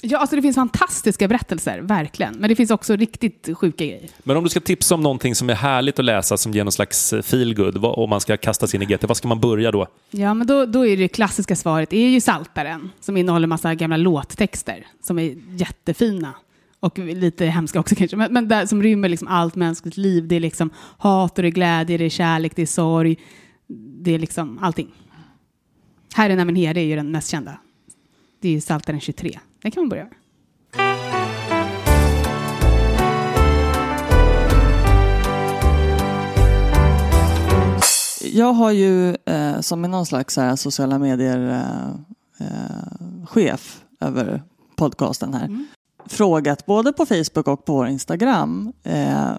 [0.00, 2.34] Ja, alltså det finns fantastiska berättelser, verkligen.
[2.34, 4.08] Men det finns också riktigt sjuka grejer.
[4.22, 6.72] Men om du ska tipsa om någonting som är härligt att läsa som ger någon
[6.72, 9.70] slags eh, feelgood om man ska kasta sig in i GT, vad ska man börja
[9.70, 9.86] då?
[10.10, 13.96] Ja, men då, då är det klassiska svaret är ju Saltaren som innehåller massa gamla
[13.96, 16.34] låttexter som är jättefina.
[16.80, 20.28] Och lite hemska också kanske, men, men där, som rymmer liksom allt mänskligt liv.
[20.28, 23.18] Det är liksom hat och det är glädje, det är kärlek, det är sorg.
[24.02, 24.88] Det är liksom allting.
[26.14, 27.58] Herren är min herde är ju den mest kända.
[28.40, 29.38] Det är ju Psaltaren 23.
[29.62, 30.14] Den kan man börja med.
[38.32, 44.42] Jag har ju eh, som är någon slags här, sociala medier eh, eh, chef över
[44.76, 45.66] podcasten här Mm.
[46.08, 49.30] Frågat både på Facebook och på vår Instagram eh,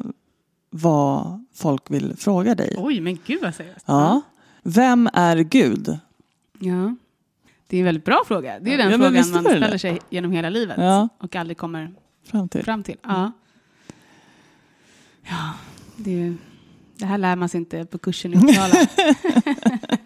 [0.70, 2.76] vad folk vill fråga dig.
[2.78, 3.86] Oj, men gud vad seriöst.
[3.86, 4.22] Ja.
[4.64, 6.00] Vem är Gud?
[6.60, 6.96] ja.
[7.68, 8.60] Det är en väldigt bra fråga.
[8.60, 9.80] Det är den frågan man ställer det.
[9.80, 11.10] sig genom hela livet Ja.
[11.18, 12.64] och aldrig kommer Fram till.
[12.64, 12.98] fram till.
[13.04, 13.32] Ja.
[15.24, 15.54] Ja,
[15.96, 16.34] det,
[16.98, 18.74] det här lär man sig inte på kursen i Uppsala.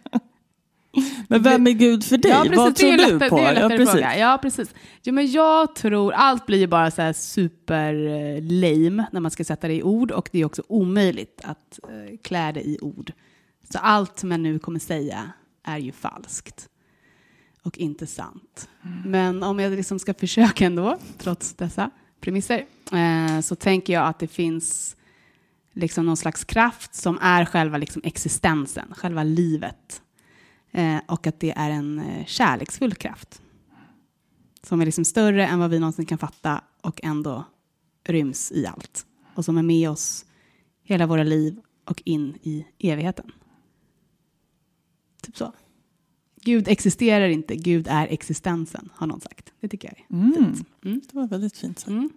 [1.27, 2.31] Men vem är Gud för dig?
[2.31, 3.35] Ja, precis, vad tror ju du på?
[3.37, 3.91] Det är en Ja, lättare precis.
[3.91, 4.17] fråga.
[4.17, 4.73] Ja, precis.
[5.03, 9.31] Jo, men jag tror, allt blir ju bara så här super eh, lame när man
[9.31, 12.77] ska sätta det i ord och det är också omöjligt att eh, klä det i
[12.81, 13.11] ord.
[13.71, 15.29] Så allt som jag nu kommer säga
[15.63, 16.69] är ju falskt
[17.63, 18.69] och inte sant.
[19.05, 21.89] Men om jag liksom ska försöka ändå, trots dessa
[22.21, 24.95] premisser, eh, så tänker jag att det finns
[25.73, 30.01] liksom någon slags kraft som är själva liksom existensen, själva livet.
[30.73, 33.41] Eh, och att det är en eh, kärleksfull kraft.
[34.63, 37.43] Som är liksom större än vad vi någonsin kan fatta och ändå
[38.07, 39.05] ryms i allt.
[39.35, 40.25] Och som är med oss
[40.83, 43.31] hela våra liv och in i evigheten.
[45.21, 45.53] Typ så.
[46.41, 49.53] Gud existerar inte, Gud är existensen, har någon sagt.
[49.59, 50.33] Det tycker jag är Mm.
[50.55, 50.67] fint.
[50.85, 51.01] Mm.
[51.11, 51.89] Det var väldigt fint sagt.
[51.89, 52.09] Mm.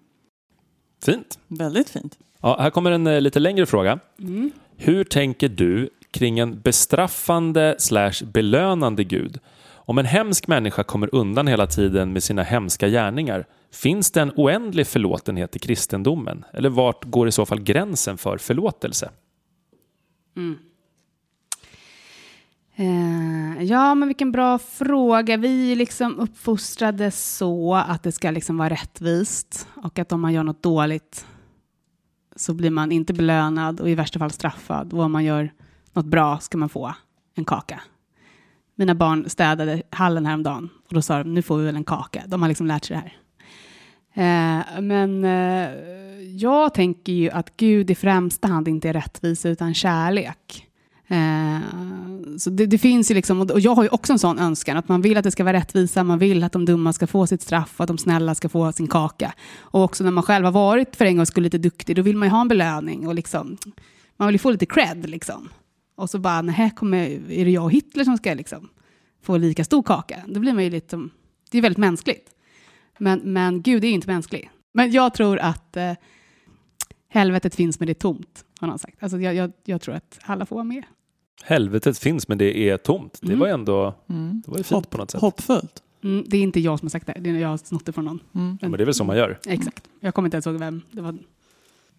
[1.04, 1.38] Fint.
[1.48, 2.18] Väldigt fint.
[2.40, 3.98] Ja, här kommer en eh, lite längre fråga.
[4.18, 4.50] Mm.
[4.76, 9.38] Hur tänker du kring en bestraffande slash belönande Gud?
[9.74, 14.32] Om en hemsk människa kommer undan hela tiden med sina hemska gärningar, Finns det en
[14.36, 16.44] oändlig förlåtenhet i kristendomen?
[16.52, 19.10] Eller vart går i så fall gränsen för förlåtelse?
[20.36, 20.58] Mm.
[22.76, 25.36] Eh, ja, men vilken bra fråga.
[25.36, 30.32] Vi är liksom uppfostrade så att det ska liksom vara rättvist och att om man
[30.32, 31.26] gör något dåligt
[32.36, 34.92] så blir man inte belönad och i värsta fall straffad.
[34.92, 35.52] Och om man gör
[35.96, 36.94] något bra ska man få
[37.34, 37.80] en kaka.
[38.74, 42.22] Mina barn städade hallen häromdagen och då sa de nu får vi väl en kaka.
[42.26, 43.16] De har liksom lärt sig det här.
[44.16, 45.70] Eh, men eh,
[46.36, 50.66] jag tänker ju att Gud i främsta hand inte är rättvisa utan kärlek.
[51.08, 51.58] Eh,
[52.38, 54.88] så det, det finns ju liksom, och jag har ju också en sån önskan, att
[54.88, 57.42] man vill att det ska vara rättvisa, man vill att de dumma ska få sitt
[57.42, 59.34] straff, och att de snälla ska få sin kaka.
[59.58, 62.16] Och också när man själv har varit för en gångs skull lite duktig, då vill
[62.16, 63.56] man ju ha en belöning och liksom,
[64.16, 65.48] man vill ju få lite cred liksom.
[65.96, 68.68] Och så bara, nej, kommer, är det jag och Hitler som ska liksom
[69.22, 70.22] få lika stor kaka?
[70.26, 71.10] Då blir man ju lite, som-
[71.50, 72.30] det är väldigt mänskligt.
[72.98, 74.50] Men, men Gud är inte mänsklig.
[74.74, 75.92] Men jag tror att eh,
[77.08, 79.02] helvetet finns men det är tomt, har någon sagt.
[79.02, 80.82] Alltså jag, jag, jag tror att alla får vara med.
[81.44, 83.18] Helvetet finns men det är tomt.
[83.20, 83.38] Det Mm.
[83.38, 84.42] var ju ändå Mm.
[84.44, 85.20] det var ju fint på något sätt.
[85.20, 85.82] Hoppfullt.
[86.04, 87.92] Mm, det är inte jag som har sagt det, det är jag har snott det
[87.92, 88.20] från någon.
[88.34, 88.58] Mm.
[88.60, 89.38] Ja, men det är väl så man gör.
[89.46, 89.84] Exakt.
[90.00, 91.18] Jag kommer inte ens ihåg vem det var.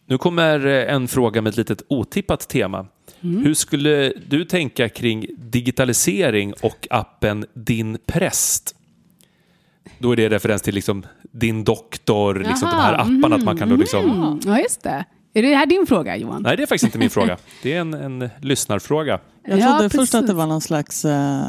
[0.06, 2.88] Nu kommer eh, en fråga med ett litet otippat tema.
[3.22, 3.44] Mm.
[3.44, 8.76] Hur skulle du tänka kring digitalisering och appen Din präst?
[10.00, 13.36] Då är det referens till liksom din doktor, liksom de här Jaha, apparna.
[13.36, 14.12] Att man kan då liksom...
[14.12, 14.40] Mm.
[14.46, 15.06] Ja, just det.
[15.34, 16.42] Är det här din fråga, Johan?
[16.42, 17.38] Nej, det är faktiskt inte min fråga.
[17.64, 19.20] Det är en, en lyssnarfråga.
[19.48, 21.48] Jag Ja, trodde först att det var någon slags eh,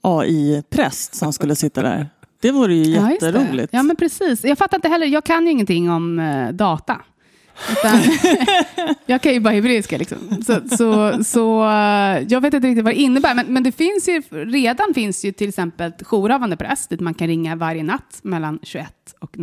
[0.00, 2.08] AI-präst som skulle sitta där.
[2.40, 3.72] Det vore ju Ja, jätteroligt.
[3.72, 4.44] Ja, men precis.
[4.44, 7.00] Jag fattar inte heller, jag kan ju ingenting om eh, data.
[7.72, 8.00] Utan,
[9.06, 10.18] jag kan ju bara hebreiska liksom.
[10.46, 13.34] Så, så, så eh, jag vet inte riktigt vad det innebär.
[13.34, 17.28] Men, men det finns ju, redan finns ju till exempel jourhavande präst dit man kan
[17.28, 19.36] ringa varje natt mellan 21 och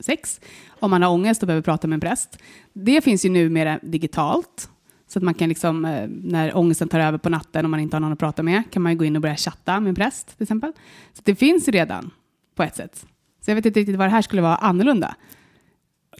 [0.00, 0.40] 06
[0.80, 2.38] om man har ångest och behöver prata med en präst.
[2.72, 4.68] Det finns ju numera digitalt.
[5.08, 7.96] Så att man kan liksom, eh, när ångesten tar över på natten och man inte
[7.96, 9.94] har någon att prata med, kan man ju gå in och börja chatta med en
[9.94, 10.72] präst till exempel.
[11.12, 12.10] Så det finns ju redan
[12.54, 13.06] på ett sätt.
[13.44, 15.14] Så jag vet inte riktigt vad det här skulle vara annorlunda.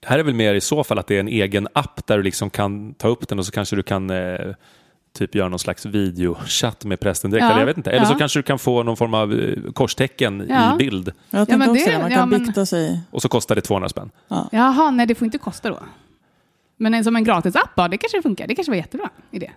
[0.02, 2.16] Det här är väl mer i så fall att det är en egen app där
[2.16, 4.36] du liksom kan ta upp den och så kanske du kan eh,
[5.18, 7.42] typ göra någon slags videochatt med prästen direkt.
[7.44, 7.90] Ja, Eller jag vet inte.
[7.90, 8.18] Eller så ja.
[8.18, 10.74] kanske du kan få någon form av eh, korstecken Ja.
[10.74, 13.00] i bild Jag tänkte men också det- man ja, kan men- bikta sig.
[13.10, 14.10] och så kostar det 200 spänn.
[14.52, 15.78] Jaha, nej det får inte kosta då.
[16.76, 18.46] Men en, som en gratisapp, ja, det kanske funkar.
[18.46, 19.50] Det kanske var jättebra idé.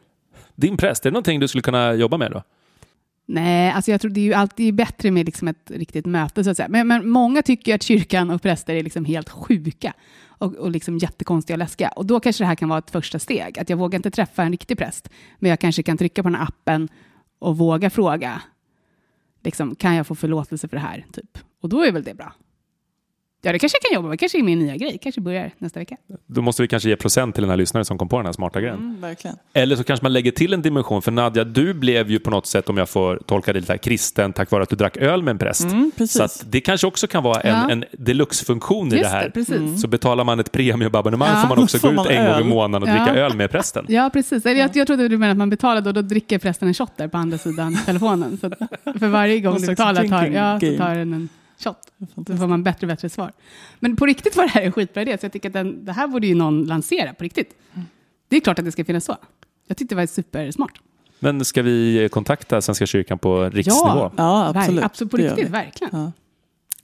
[0.56, 2.44] Din präst, är det någonting du skulle kunna jobba med då?
[3.28, 6.44] Nej, alltså jag tror det är ju alltid bättre med liksom ett riktigt möte.
[6.44, 6.70] Så att säga.
[6.70, 9.94] Men, men många tycker att kyrkan och präster är liksom helt sjuka
[10.38, 11.90] och, och liksom jättekonstiga och läskiga.
[11.90, 13.60] Och då kanske det här kan vara ett första steg.
[13.60, 16.36] Att jag vågar inte träffa en riktig präst, men jag kanske kan trycka på den
[16.36, 16.90] här appen
[17.40, 18.42] och våga fråga.
[19.44, 21.06] Liksom, kan jag få förlåtelse för det här?
[21.12, 21.38] Typ.
[21.62, 22.34] Och då är väl det bra.
[23.46, 24.20] Ja, det kanske jag kan jobba med.
[24.20, 24.98] kanske är min nya grej.
[25.02, 25.98] kanske börjar nästa vecka.
[26.28, 28.34] Då måste vi kanske ge procent till den här lyssnaren som kom på den här
[28.34, 28.78] smarta grejen.
[28.78, 29.36] Mm, verkligen.
[29.54, 31.02] Eller så kanske man lägger till en dimension.
[31.02, 33.78] För Nadja, du blev ju på något sätt, om jag får tolka det lite här,
[33.78, 35.64] kristen tack vare att du drack öl med en präst.
[35.66, 36.18] Mm, precis.
[36.18, 37.70] Så att det kanske också kan vara en, Ja.
[37.72, 39.24] en deluxe-funktion i Just det här.
[39.26, 39.82] det, precis.
[39.82, 41.42] Så betalar man ett premiumabonnemang Ja.
[41.42, 42.42] får man också Får gå ut en gång öl.
[42.42, 43.04] i månaden och Ja.
[43.06, 43.86] dricka öl med prästen.
[43.90, 44.46] Ja, precis.
[44.46, 46.92] Eller Jag, jag trodde du menade att man betalade och då dricker prästen en shot
[46.98, 48.38] där på andra sidan telefonen.
[48.38, 48.54] Så att
[49.00, 51.78] för varje gång du betalar tar, ja, så tar den en shot.
[52.28, 53.32] Så får man bättre och bättre svar.
[53.80, 55.92] Men på riktigt var det här en skitbra idé, så jag tycker att den, det
[55.92, 57.56] här borde ju någon lansera på riktigt.
[58.28, 59.18] Det är klart att det ska finnas så.
[59.68, 60.82] Jag tyckte det var supersmart.
[61.20, 64.12] Men ska vi kontakta Svenska kyrkan på riksnivå?
[64.18, 64.78] Ja, absolut.
[64.78, 66.00] Verk, absolut på riktigt, verkligen.
[66.00, 66.12] Ja.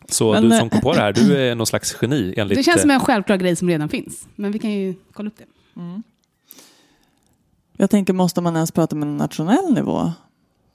[0.10, 2.57] Så Men, du eh, som kom på det här, du är någon slags geni enligt...
[2.57, 4.27] Det känns som eh, en självklar grej som redan finns.
[4.36, 5.45] Men vi kan ju kolla upp det.
[7.77, 10.12] Jag tänker, måste man ens prata med en nationell nivå?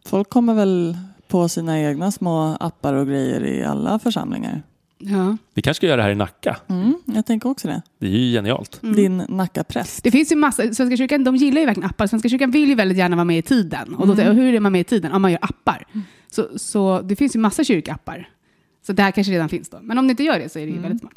[0.07, 0.97] Folk kommer väl
[1.29, 4.63] på sina egna små appar och grejer i alla församlingar.
[4.99, 5.37] Ja.
[5.55, 6.57] Vi kanske ska göra det här i Nacka.
[6.69, 7.83] Mm, jag tänker också det.
[7.99, 8.83] Det är ju genialt.
[8.83, 8.97] Mm.
[8.97, 10.05] Din Nackapräst.
[10.05, 12.07] Det finns ju massa, Svenska kyrkan de gillar ju verkligen appar.
[12.07, 13.95] Svenska kyrkan vill ju väldigt gärna vara med i tiden.
[13.95, 14.29] Och, då, Mm.
[14.29, 15.13] och hur är man med i tiden?
[15.13, 15.87] Om man gör appar.
[16.31, 18.29] Så, så det finns ju massa kyrkappar.
[18.87, 19.79] Så det här kanske redan finns då.
[19.83, 21.15] Men om det inte gör det så är det ju väldigt smart.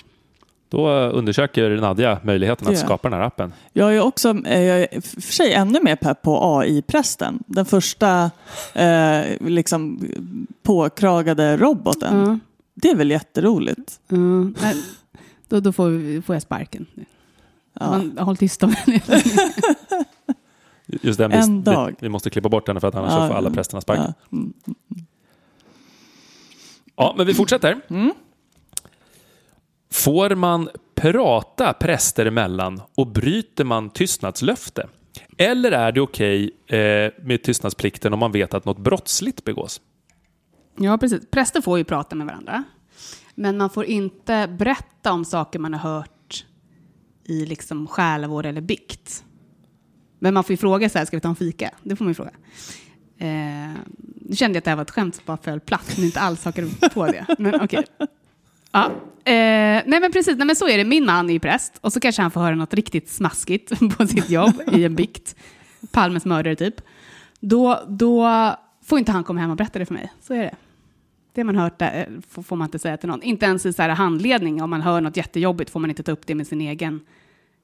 [0.70, 3.54] Då undersöker Nadja möjligheten att skapa den här appen.
[3.74, 7.44] Jag är också, eh, jag är för sig ännu mer pepp på AI-prästen.
[7.48, 8.32] Den första
[8.74, 10.06] eh, liksom
[10.64, 12.18] påkragade roboten.
[12.20, 12.40] Ja.
[12.74, 14.00] Det är väl jätteroligt?
[14.08, 14.18] Ja.
[14.18, 14.84] Men
[15.48, 16.86] då då får, vi, får jag sparken.
[17.80, 17.90] Ja.
[17.92, 19.24] Man, håll tyst om det.
[20.86, 21.88] Just den, En vi, dag.
[21.88, 24.14] Vi, vi måste klippa bort den för att annars Ja, får alla prästerna sparken.
[24.30, 24.38] Ja.
[24.38, 24.54] Mm.
[26.96, 27.82] Ja, men vi fortsätter.
[27.90, 28.12] Mm.
[29.92, 34.88] Får man prata präster emellan och bryter man tystnadslöfte?
[35.38, 39.82] Eller är det okej okay med tystnadsplikten om man vet att något brottsligt begås?
[40.78, 41.32] Ja, precis.
[41.32, 42.64] Präster får ju prata med varandra.
[43.36, 46.46] Men man får inte berätta om saker man har hört
[47.24, 49.24] i liksom själavård eller bikt.
[50.20, 51.72] Men man får ju fråga så här, ska vi ta en fika?
[51.84, 52.32] Det får man ju fråga.
[53.18, 53.72] Eh,
[54.16, 56.20] nu kände jag att det här var ett skämt som bara föll platt, men inte
[56.20, 57.26] alls hakade på det.
[57.38, 57.86] Men okej.
[58.72, 58.92] Ja.
[59.26, 60.84] Eh, nej men precis, nej, men så är det.
[60.84, 64.08] Min man är ju präst och så kanske han får höra något riktigt smaskigt på
[64.08, 65.36] sitt jobb i en bikt.
[65.92, 66.82] Palmes mördare typ.
[67.40, 68.30] Då, då
[68.84, 70.14] får inte han komma hem och berätta det för mig.
[70.22, 70.56] Så är det.
[71.34, 73.24] Det man hört eh, där, får, får man inte säga till någon.
[73.24, 76.12] Inte ens i så här handledning, om man hör något jättejobbigt får man inte ta
[76.12, 77.02] upp det med sin egen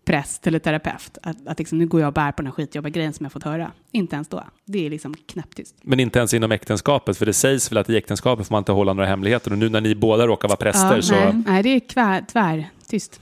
[0.05, 1.17] präst eller terapeut.
[1.21, 3.31] Att, att liksom, nu går jag och bär på den här skitjobbiga grejen som jag
[3.31, 3.71] fått höra.
[3.91, 4.43] Inte ens då.
[4.65, 5.75] Det är liksom knäpptyst.
[5.81, 8.71] Men inte ens inom äktenskapet, för det sägs väl att i äktenskapet får man inte
[8.71, 9.51] hålla några hemligheter.
[9.51, 11.15] Och nu när ni båda råkar vara präster så...
[11.15, 13.19] nej, nej, det är kvär, tvär, tyst.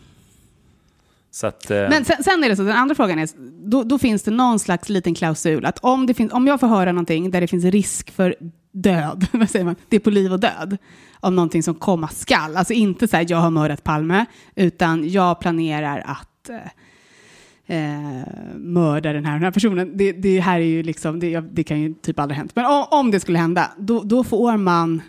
[1.32, 3.30] så att, eh, Men sen, sen är det så, den andra frågan är,
[3.69, 6.67] då, då finns det någon slags liten klausul att om, det finns, om jag får
[6.67, 8.36] höra någonting där det finns risk för
[8.72, 10.78] död, vad säger man, det är på liv och död,
[11.19, 15.39] om någonting som komma skall, alltså inte så här jag har mördat Palme, utan jag
[15.39, 19.97] planerar att att eh, eh, mörda den här, den här personen.
[19.97, 22.56] Det, det här är ju liksom, det, det kan ju typ aldrig hänt.
[22.56, 25.01] Men om, om det skulle hända, då, då får man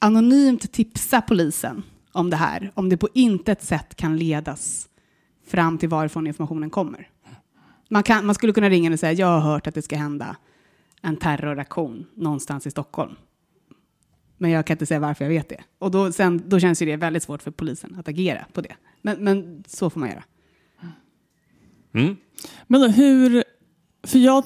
[0.00, 4.88] anonymt tipsa polisen om det här, om det på intet sätt kan ledas
[5.46, 7.08] fram till varifrån informationen kommer.
[7.88, 10.36] Man, kan, man skulle kunna ringa och säga, jag har hört att det ska hända
[11.02, 13.14] en terroraktion någonstans i Stockholm.
[14.38, 15.60] Men jag kan inte säga varför jag vet det.
[15.78, 18.74] Och då, sen, då känns ju det väldigt svårt för polisen att agera på det.
[19.02, 20.24] Men, men så får man göra
[21.94, 22.16] mm.
[22.66, 23.44] Men då, hur...
[24.06, 24.44] För jag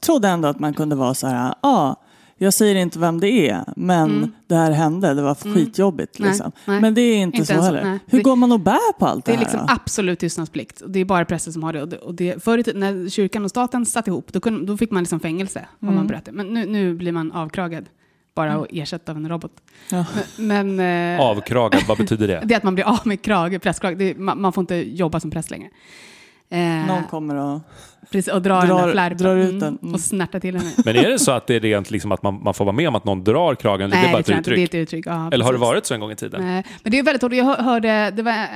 [0.00, 1.94] trodde ändå att man kunde vara så här, ja, ah,
[2.38, 4.32] jag säger inte vem det är, men Mm.
[4.46, 6.18] det här hände, det var skitjobbigt.
[6.18, 6.52] Nej, Liksom.
[6.64, 6.80] nej.
[6.80, 7.84] Men det är inte, Inte så ens heller.
[7.84, 7.98] nej.
[8.06, 9.44] Hur går man och bär på allt Det det, är här?
[9.44, 9.66] liksom då?
[9.72, 10.82] absolut tystnadsplikt.
[10.88, 11.82] Det är bara präster som har det.
[11.82, 15.02] Och det, och tiden, när kyrkan och staten satt ihop, då, kunde, då fick man
[15.02, 15.96] liksom fängelse om Mm.
[15.96, 16.36] man berättade.
[16.36, 17.84] Men nu, nu blir man avkragad,
[18.34, 19.52] bara och ersatt av en robot.
[19.90, 20.04] Ja.
[20.36, 22.42] Men, men, eh, Avkragad, vad betyder det?
[22.44, 24.18] det är att man blir av med krage, prästkrage.
[24.18, 25.68] Man, man får inte jobba som präst längre.
[26.52, 27.60] Eh, Någon kommer och...
[28.10, 29.18] precis, och drar, den drar- flärpen.
[29.18, 29.78] drar ut den.
[29.82, 29.94] Mm.
[29.94, 30.70] Och snärtar till henne.
[30.84, 32.88] Men är det så att det är rent liksom att man, man får vara med
[32.88, 33.92] om att någon drar kragen?
[33.92, 34.56] Eller det är bara ett uttryck?
[34.56, 35.06] Det är ett uttryck.
[35.06, 36.42] Ja, Eller har det varit så en gång i tiden?
[36.46, 37.32] Nej, men det är väldigt hårt.
[37.32, 38.46] Jag hör- hörde, det var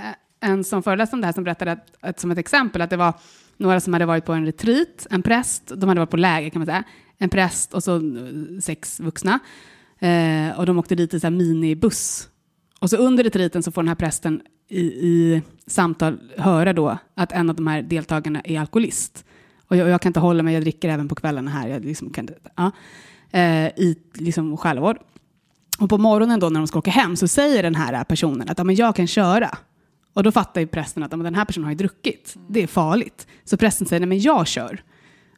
[0.40, 2.96] en som föreläste om det här som berättade att, att som ett exempel att det
[2.96, 3.12] var
[3.56, 6.60] några som hade varit på en retreat, en präst, de hade varit på läger kan
[6.60, 6.84] man säga,
[7.18, 8.02] en präst och så eh,
[8.62, 9.38] sex vuxna.
[9.98, 12.28] Eh, och de åkte dit i så här minibuss.
[12.80, 17.32] Och så under retreaten så får den här prästen i, i samtal höra då att
[17.32, 19.24] en av de här deltagarna är alkoholist.
[19.66, 21.68] Och jag, jag kan inte hålla mig, jag dricker även på kvällarna här.
[21.68, 22.70] Jag liksom kan, inte- ja,
[23.30, 24.96] eh, I liksom själavård.
[25.78, 28.58] Och på morgonen då när de ska åka hem så säger den här personen att
[28.58, 29.50] ja, men jag kan köra.
[30.14, 32.34] Och då fattar ju prästen att ja, men den här personen har ju druckit.
[32.48, 33.26] Det är farligt.
[33.44, 34.82] Så prästen säger nej men jag kör.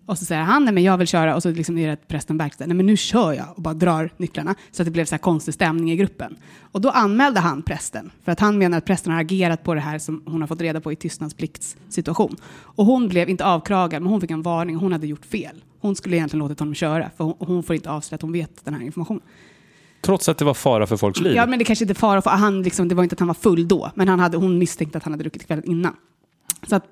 [0.06, 2.08] Och så säger han nej men jag vill köra och så liksom är det att
[2.08, 4.54] prästen verkligen nej men nu kör jag och bara drar nycklarna.
[4.70, 6.36] Så att det blev så här konstig stämning i gruppen.
[6.60, 9.80] Och då anmälde han prästen för att han menar att prästen har agerat på det
[9.80, 12.36] här som hon har fått reda på i tystnadspliktssituation.
[12.46, 14.76] Och hon blev inte avkragad men hon fick en varning.
[14.76, 15.64] Hon hade gjort fel.
[15.80, 18.64] Hon skulle egentligen låtit honom köra för hon, hon får inte avslöja att hon vet
[18.64, 19.22] den här informationen.
[20.00, 21.36] Trots att det var fara för folks liv?
[21.36, 23.28] Ja, men det kanske inte är fara för han liksom, det var inte att han
[23.28, 25.96] var full då, men han hade, hon misstänkte att han hade druckit kvällen innan.
[26.66, 26.88] Så, att,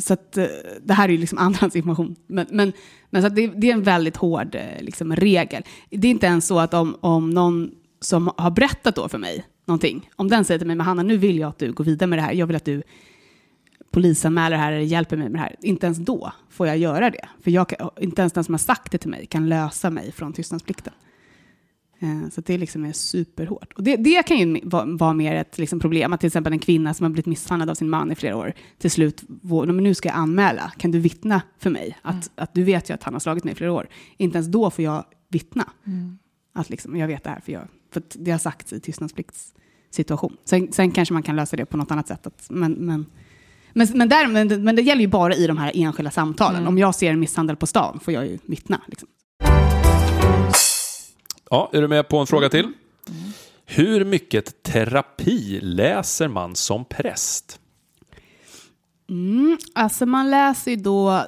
[0.00, 0.46] så att, eh,
[0.82, 2.16] det här är ju liksom andrahandsinformation.
[2.26, 2.72] Men, men,
[3.10, 5.62] men så att det, det är en väldigt hård eh, liksom, regel.
[5.90, 9.44] Det är inte ens så att om, om någon som har berättat då för mig
[9.64, 12.06] någonting, om den säger till mig, men Hanna, nu vill jag att du går vidare
[12.06, 12.82] med det här, jag vill att du
[13.90, 15.56] polisanmäler det här eller hjälper mig med det här.
[15.60, 17.28] Inte ens då får jag göra det.
[17.42, 20.12] För jag kan, inte ens den som har sagt det till mig kan lösa mig
[20.12, 20.92] från tystnadsplikten.
[21.98, 23.72] Eh, Så det är liksom är superhårt.
[23.72, 26.58] Och det, det kan ju vara, vara mer ett liksom problem, att till exempel en
[26.58, 29.94] kvinna som har blivit misshandlad av sin man i flera år, till slut, men nu
[29.94, 31.98] ska jag anmäla, kan du vittna för mig?
[32.02, 33.88] Att, att du vet ju att han har slagit mig i flera år.
[34.16, 35.70] Inte ens då får jag vittna.
[36.52, 40.36] Att liksom, jag vet det här, för, jag, för det har sagts i tystnadspliktssituation.
[40.44, 42.26] Sen, sen kanske man kan lösa det på något annat sätt.
[42.26, 43.06] Att, men, men,
[43.72, 46.66] men, men, där, men, men det gäller ju bara i de här enskilda samtalen.
[46.66, 48.80] Om jag ser en misshandel på stan får jag ju vittna.
[48.86, 49.08] Liksom.
[51.50, 52.72] Ja, är du med på en fråga till?
[53.66, 57.60] Hur mycket terapi läser man som präst?
[59.08, 61.26] Mm, alltså man läser ju då,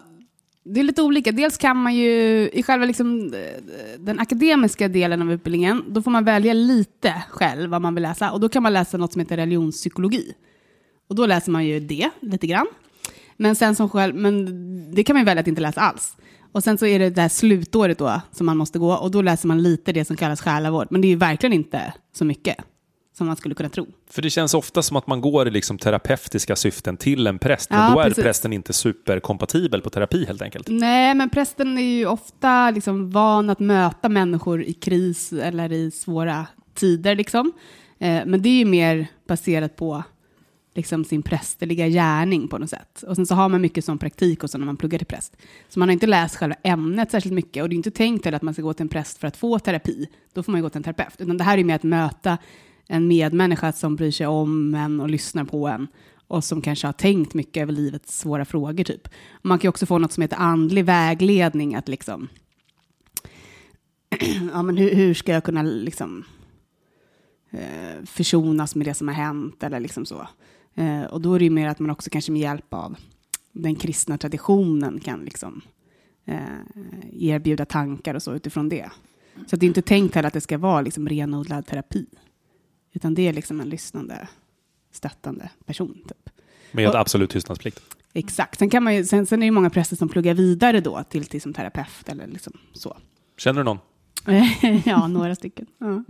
[0.64, 1.32] det är lite olika.
[1.32, 2.10] Dels kan man ju,
[2.52, 3.62] i själva liksom, eh,
[3.98, 8.30] den akademiska delen av utbildningen, då får man välja lite själv vad man vill läsa.
[8.30, 10.34] Och då kan man läsa något som heter religionspsykologi.
[11.08, 12.66] Och då läser man ju det lite grann.
[13.36, 16.16] Men sen som själv, men det kan man ju välja att inte läsa alls.
[16.58, 19.22] Och sen så är det det här slutåret då som man måste gå och då
[19.22, 20.86] läser man lite det som kallas själavård.
[20.90, 22.56] Men det är ju verkligen inte så mycket
[23.18, 23.86] som man skulle kunna tro.
[24.10, 27.70] För det känns ofta som att man går i liksom terapeutiska syften till en präst,
[27.70, 28.24] men Ja, då är precis.
[28.24, 30.66] prästen inte superkompatibel på terapi helt enkelt.
[30.70, 35.90] Nej, men prästen är ju ofta liksom van att möta människor i kris eller i
[35.90, 37.14] svåra tider.
[37.14, 37.52] Liksom.
[37.98, 40.02] Eh, men det är ju mer baserat på
[40.78, 43.02] liksom sin prästerliga gärning på något sätt.
[43.02, 45.36] Och sen så har man mycket som praktik och så när man pluggar till präst.
[45.68, 48.42] Så man har inte läst själva ämnet särskilt mycket och det är inte tänkt att
[48.42, 50.08] man ska gå till en präst för att få terapi.
[50.32, 51.20] Då får man ju gå till en terapeut.
[51.20, 52.38] Utan det här är mer att möta
[52.86, 55.88] en medmänniska som bryr sig om en och lyssnar på en
[56.28, 58.84] och som kanske har tänkt mycket över livets svåra frågor.
[58.84, 59.08] Typ.
[59.42, 62.28] Man kan ju också få något som heter andlig vägledning, att liksom
[64.52, 66.24] ja, men hur, hur ska jag kunna liksom,
[67.50, 70.28] eh, försonas med det som har hänt eller liksom så.
[70.78, 72.96] Eh, och då är det ju mer att man också kanske med hjälp av
[73.52, 75.60] den kristna traditionen kan liksom
[76.24, 76.38] eh,
[77.12, 78.90] erbjuda tankar och så utifrån det.
[79.46, 82.06] Så det är inte tänkt heller att det ska vara liksom renodlad terapi.
[82.92, 84.28] Utan det är liksom en lyssnande,
[84.92, 85.94] stöttande person.
[86.08, 86.30] Typ.
[86.72, 87.80] Med Och- absolut tystnadsplikt.
[88.12, 88.58] Exakt.
[88.58, 91.24] Sen, kan man ju, sen, sen är det många präster som pluggar vidare då till,
[91.24, 92.96] till som terapeut eller liksom så.
[93.36, 93.78] Känner du någon?
[94.84, 95.66] ja, några stycken.
[95.78, 96.04] Ja.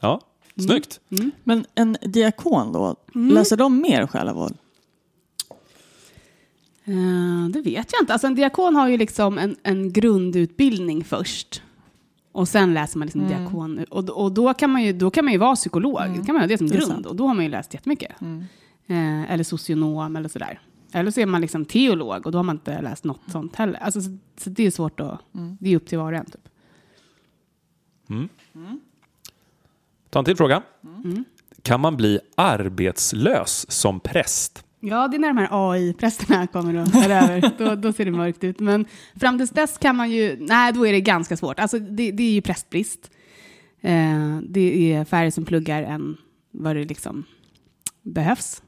[0.00, 0.20] Ja,
[0.62, 1.00] snyggt.
[1.44, 3.34] Men en diakon då, Mm.
[3.34, 4.52] läser de mer själavård?
[6.84, 8.12] Eh, det vet jag inte.
[8.12, 11.62] Alltså en diakon har ju liksom en, en grundutbildning först.
[12.32, 13.38] Och sen läser man liksom Mm.
[13.42, 13.84] diakon.
[13.90, 16.00] Och, och då, kan man ju, då kan man ju vara psykolog.
[16.16, 16.86] Då kan man ha det som Det grund.
[16.92, 17.06] sant.
[17.06, 18.12] Och då har man ju läst jättemycket.
[18.86, 20.60] Eh, eller socionom eller sådär.
[20.92, 23.78] Eller så är man liksom teolog och då har man inte läst något sånt heller.
[23.78, 25.18] Alltså, så, så det är svårt att...
[25.60, 26.24] Det är upp till var och en.
[26.26, 26.48] Typ.
[30.10, 30.62] Ta en till fråga.
[31.04, 31.24] Mm.
[31.62, 34.64] Kan man bli arbetslös som präst?
[34.80, 37.52] Ja, det är när de här AI-prästerna kommer och tar över.
[37.58, 38.60] Då, då ser det mörkt ut.
[38.60, 38.86] Men
[39.20, 40.36] fram tills dess kan man ju...
[40.40, 41.60] Nej, då är det ganska svårt.
[41.60, 43.10] Alltså, det, det är ju prästbrist.
[43.80, 46.16] Eh, det är färre som pluggar än
[46.50, 47.24] vad det liksom
[48.02, 48.62] behövs.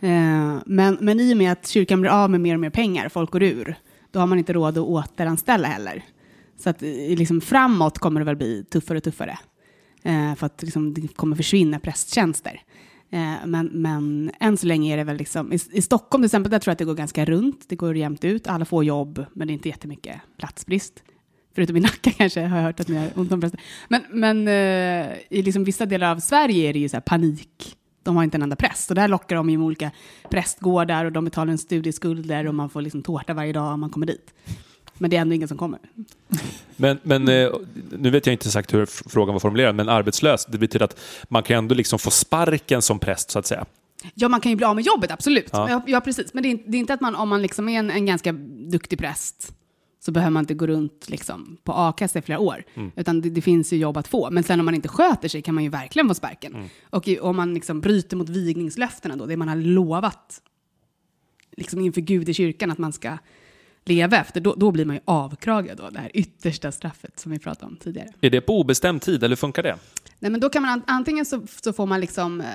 [0.00, 3.08] Eh, men, men i och med att kyrkan blir av med mer och mer pengar,
[3.08, 3.76] folk går ur,
[4.10, 6.04] då har man inte råd att återanställa heller.
[6.58, 9.38] Så att liksom framåt kommer det väl bli tuffare och tuffare.
[10.02, 12.62] Eh, för att liksom, det kommer försvinna prästtjänster.
[13.10, 16.50] Eh, men, men än så länge är det väl liksom, i, i Stockholm till exempel,
[16.50, 17.64] där tror jag att det går ganska runt.
[17.68, 21.02] Det går jämnt ut, alla får jobb, men det är inte jättemycket platsbrist.
[21.54, 23.60] Förutom i Nacka kanske, har jag hört att ni har ont om präster.
[23.88, 27.76] Men, men eh, i liksom vissa delar av Sverige är det ju så här panik.
[28.02, 28.90] De har inte en enda präst.
[28.90, 29.90] Och där lockar de ju med olika
[30.30, 33.90] prästgårdar och de betalar en studieskulder och man får liksom tårta varje dag om man
[33.90, 34.34] kommer dit.
[34.98, 35.78] Men det är ändå ingen som kommer.
[36.76, 37.52] Men, men eh,
[37.98, 41.42] nu vet jag inte exakt hur frågan var formulerad, men arbetslös, det betyder att man
[41.42, 43.64] kan ändå liksom få sparken som präst, så att säga.
[44.14, 45.48] Ja, man kan ju bli av med jobbet, absolut.
[45.52, 45.82] Ja.
[45.86, 46.34] Ja, precis.
[46.34, 48.06] Men det är, inte- det är inte att man, om man liksom är en, en
[48.06, 48.32] ganska
[48.70, 49.52] duktig präst,
[50.04, 52.64] så behöver man inte gå runt liksom, på a-kassa i flera år.
[52.96, 54.30] Utan det, det finns ju jobb att få.
[54.30, 56.68] Men sen om man inte sköter sig kan man ju verkligen få sparken.
[56.90, 60.42] Och i, om man liksom bryter mot vigningslöftena då, det man har lovat
[61.56, 63.18] liksom inför Gud i kyrkan att man ska
[63.88, 67.38] leva efter, då, då blir man ju avkragad då, det här yttersta straffet som vi
[67.38, 68.08] pratade om tidigare.
[68.20, 69.76] Är det på obestämd tid, eller funkar det?
[70.18, 72.46] Nej, men då kan man an- antingen så, så får man liksom, eh,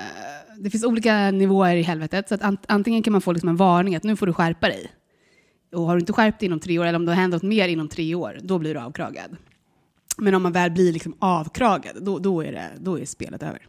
[0.58, 3.56] det finns olika nivåer i helvetet, så att ant, antingen kan man få liksom en
[3.56, 4.90] varning att nu får du skärpa dig.
[5.74, 7.42] Och har du inte skärpt dig inom tre år, eller om det har hänt något
[7.42, 9.36] mer inom tre år, då blir du avkragad.
[10.16, 13.66] Men om man väl blir liksom avkragad, då, då, är det, då är spelet över.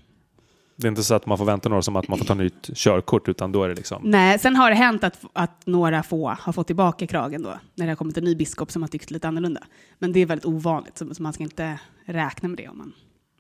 [0.76, 2.70] Det är inte så att man får vänta några som att man får ta nytt
[2.76, 4.02] körkort, utan då är det liksom...
[4.04, 7.86] Nej, sen har det hänt att, att några få har fått tillbaka kragen då, när
[7.86, 9.64] det har kommit en ny biskop som har tyckt lite annorlunda.
[10.00, 12.94] Men det är väldigt ovanligt, så, så man ska inte räkna med det om man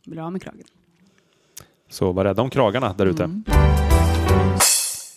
[0.05, 0.63] blir av med kragen.
[1.89, 3.41] Så var rädda om kragarna där ute.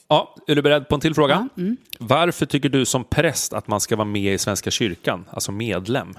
[0.09, 1.49] Ja, är du beredd på en till fråga?
[1.57, 1.77] Ja, mm.
[1.99, 6.14] Varför tycker du som präst att man ska vara med i Svenska kyrkan, alltså medlem?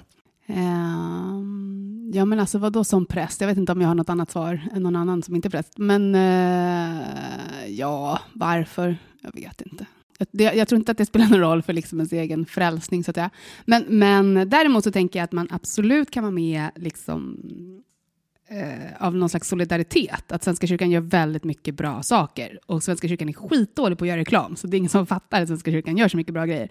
[0.48, 3.42] Ehm, ja, men alltså vad då som präst?
[3.42, 5.50] Jag vet inte om jag har något annat svar än någon annan som inte är
[5.50, 5.78] präst.
[5.78, 8.98] Men eh, ja, varför?
[9.22, 9.86] Jag vet inte.
[10.18, 13.04] Jag, det, jag tror inte att det spelar någon roll för liksom ens egen frälsning.
[13.04, 13.30] Så att säga.
[13.66, 17.40] Men, men däremot så tänker jag att man absolut kan vara med liksom,
[18.50, 20.32] eh, av någon slags solidaritet.
[20.32, 22.60] Att Svenska kyrkan gör väldigt mycket bra saker.
[22.66, 24.56] Och Svenska kyrkan är skitdålig på att göra reklam.
[24.56, 26.70] Så det är ingen som fattar att Svenska kyrkan gör så mycket bra grejer.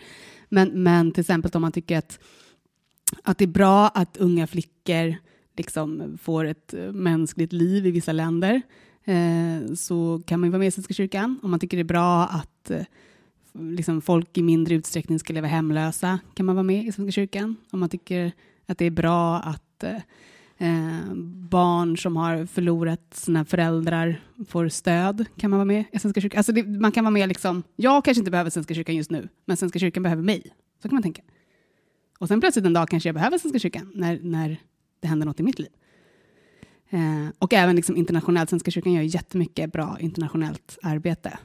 [0.48, 2.18] Men, men till exempel om man tycker att
[3.22, 5.16] att det är bra att unga flickor
[5.56, 8.62] liksom får ett eh, mänskligt liv i vissa länder.
[9.04, 11.40] Eh, så kan man ju vara med i Svenska kyrkan.
[11.42, 12.82] Om man tycker det är bra att eh,
[13.52, 17.56] liksom folk i mindre utsträckning ska leva hemlösa kan man vara med i Svenska kyrkan.
[17.70, 18.32] Om man tycker
[18.66, 19.96] att det är bra att eh,
[20.58, 21.14] eh
[21.50, 26.38] barn som har förlorat sina föräldrar får stöd kan man vara med i Svenska kyrkan.
[26.38, 29.28] Alltså det, man kan vara med liksom, jag kanske inte behöver Svenska kyrkan just nu,
[29.44, 30.42] men Svenska kyrkan behöver mig.
[30.82, 31.22] Så kan man tänka.
[32.18, 34.60] Och sen plötsligt en dag kanske jag behöver Svenska kyrkan när, när
[35.00, 35.68] det händer något i mitt liv.
[36.90, 38.50] Eh, och även liksom internationellt.
[38.50, 41.38] Svenska kyrkan gör jättemycket bra internationellt arbete.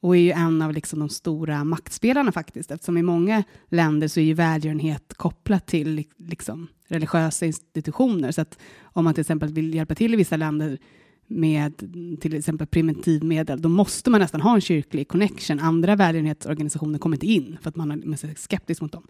[0.00, 4.20] och är ju en av liksom de stora maktspelarna faktiskt, eftersom i många länder så
[4.20, 8.32] är ju välgörenhet kopplat till liksom, religiösa institutioner.
[8.32, 10.78] Så att om man till exempel vill hjälpa till i vissa länder
[11.26, 11.78] med
[12.20, 15.58] till exempel primitivmedel, då måste man nästan ha en kyrklig connection.
[15.60, 19.06] Andra välgörenhetsorganisationer kommer inte in för att man är skeptisk mot dem.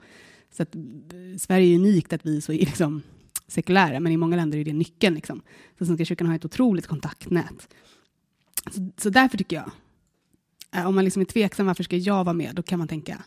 [0.52, 0.76] Så att,
[1.38, 3.02] Sverige är unikt att vi är så liksom,
[3.46, 5.14] sekulära, men i många länder är det nyckeln.
[5.14, 5.42] Liksom.
[5.78, 7.68] Så Svenska kyrkan har ett otroligt kontaktnät.
[8.70, 9.70] Så, så därför tycker jag,
[10.74, 13.24] eh, om man liksom är tveksam varför ska jag vara med, då kan man tänka,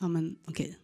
[0.00, 0.76] ja men okej, okay,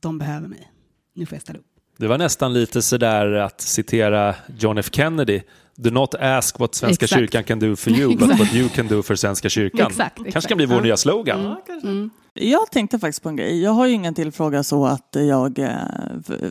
[0.00, 0.72] de behöver mig,
[1.14, 1.66] nu får jag ställa upp.
[1.96, 5.40] Det var nästan lite sådär att citera John F Kennedy.
[5.74, 7.20] Do not ask what Svenska exakt.
[7.20, 9.86] kyrkan can do for you, but what you can do for Svenska kyrkan.
[9.86, 10.32] Exakt, exakt.
[10.32, 10.82] kanske kan bli vår ja.
[10.82, 11.40] nya slogan.
[11.40, 11.78] Mm.
[11.82, 12.10] Mm.
[12.34, 13.62] Jag tänkte faktiskt på en grej.
[13.62, 15.76] Jag har ju ingen till fråga så att jag, eh,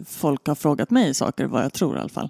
[0.08, 2.30] folk har frågat mig saker, vad jag tror i alla fall.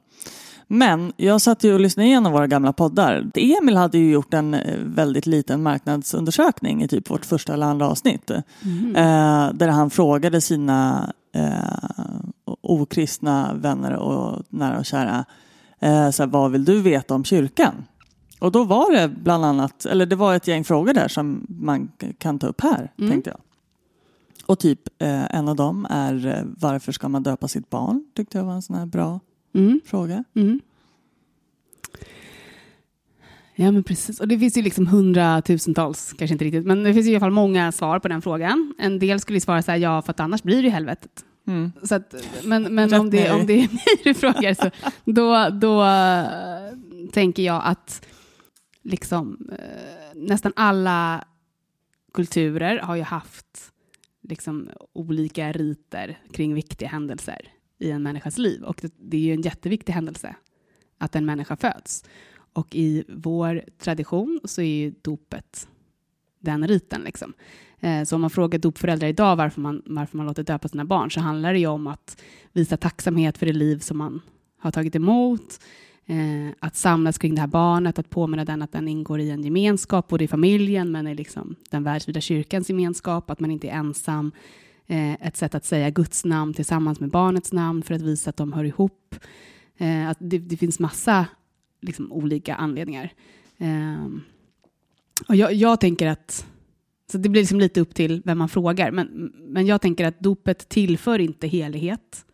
[0.67, 3.31] Men jag satt ju och lyssnade igenom våra gamla poddar.
[3.35, 7.87] Emil hade ju gjort en eh, väldigt liten marknadsundersökning i typ vårt första eller andra
[7.87, 8.31] avsnitt.
[8.61, 8.95] Mm.
[8.95, 15.25] Eh, där han frågade sina eh, okristna vänner och nära och kära.
[15.79, 17.73] Eh, så här, vad vill du veta om kyrkan?
[18.41, 21.91] Och då var det bland annat, eller det var ett gäng frågor där som man
[22.17, 23.11] kan ta upp här, mm.
[23.11, 23.39] tänkte jag.
[24.45, 28.05] Och typ eh, en av dem är eh, varför ska man döpa sitt barn?
[28.15, 29.19] Tyckte jag var en sån här bra
[29.53, 29.81] mm.
[29.85, 30.23] fråga.
[30.35, 30.59] Mm.
[33.55, 37.07] Ja men precis, och det finns ju liksom hundratusentals, kanske inte riktigt, men det finns
[37.07, 38.73] i alla fall många svar på den frågan.
[38.77, 41.25] En del skulle svara så här, ja för att annars blir det ju helvetet.
[41.47, 41.71] Mm.
[41.83, 44.69] Så att, men men om, det, om det är mig du frågar så
[45.05, 48.05] då, då uh, tänker jag att
[48.81, 51.27] liksom, eh, nästan alla
[52.13, 53.71] kulturer har ju haft
[54.21, 57.47] liksom, olika riter kring viktiga händelser
[57.79, 58.63] i en människas liv.
[58.63, 60.35] Och det, det är ju en jätteviktig händelse
[60.97, 62.03] att en människa föds.
[62.53, 65.67] Och i vår tradition så är ju dopet
[66.39, 67.01] den riten.
[67.01, 67.33] Liksom.
[67.79, 71.11] Eh, så om man frågar dopföräldrar idag varför man, varför man låter döpa sina barn
[71.11, 72.21] så handlar det ju om att
[72.53, 74.21] visa tacksamhet för det liv som man
[74.59, 75.59] har tagit emot,
[76.11, 79.43] eh, att samlas kring det här barnet, att påminna den att den ingår i en
[79.43, 83.71] gemenskap, både i familjen men i liksom den världsvida kyrkans gemenskap, att man inte är
[83.71, 84.31] ensam.
[84.87, 88.37] Eh, ett sätt att säga Guds namn tillsammans med barnets namn för att visa att
[88.37, 89.15] de hör ihop.
[89.77, 91.25] Eh, att det, det finns massa
[91.81, 93.13] liksom, olika anledningar.
[93.57, 94.21] Ehm,
[95.27, 96.47] och jag, jag tänker att
[97.11, 98.91] så det blir liksom lite upp till vem man frågar.
[98.91, 102.25] Men, men jag tänker att dopet tillför inte helighet,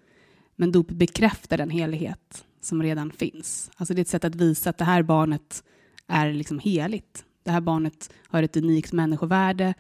[0.56, 3.72] men dopet bekräftar den helighet som redan finns.
[3.76, 5.64] Alltså det är ett sätt att visa att det här barnet
[6.08, 7.26] är liksom heligt.
[7.44, 9.74] Det här barnet har ett unikt människovärde,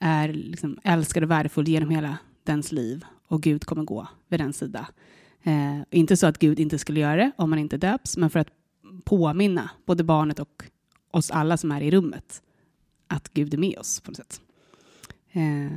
[0.00, 4.52] är liksom älskad och värdefull genom hela dens liv och Gud kommer gå vid den
[4.52, 4.86] sida.
[5.42, 8.40] Eh, inte så att Gud inte skulle göra det om man inte döps, men för
[8.40, 8.48] att
[9.04, 10.64] påminna både barnet och
[11.10, 12.42] oss alla som är i rummet
[13.06, 14.40] att Gud är med oss på något sätt.
[15.32, 15.72] Eh,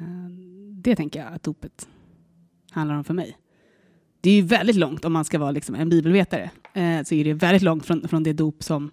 [0.71, 1.89] det tänker jag att dopet
[2.71, 3.37] handlar om för mig.
[4.21, 6.51] Det är ju väldigt långt om man ska vara liksom en bibelvetare.
[6.73, 8.91] Eh, så är det väldigt långt från, från det dop som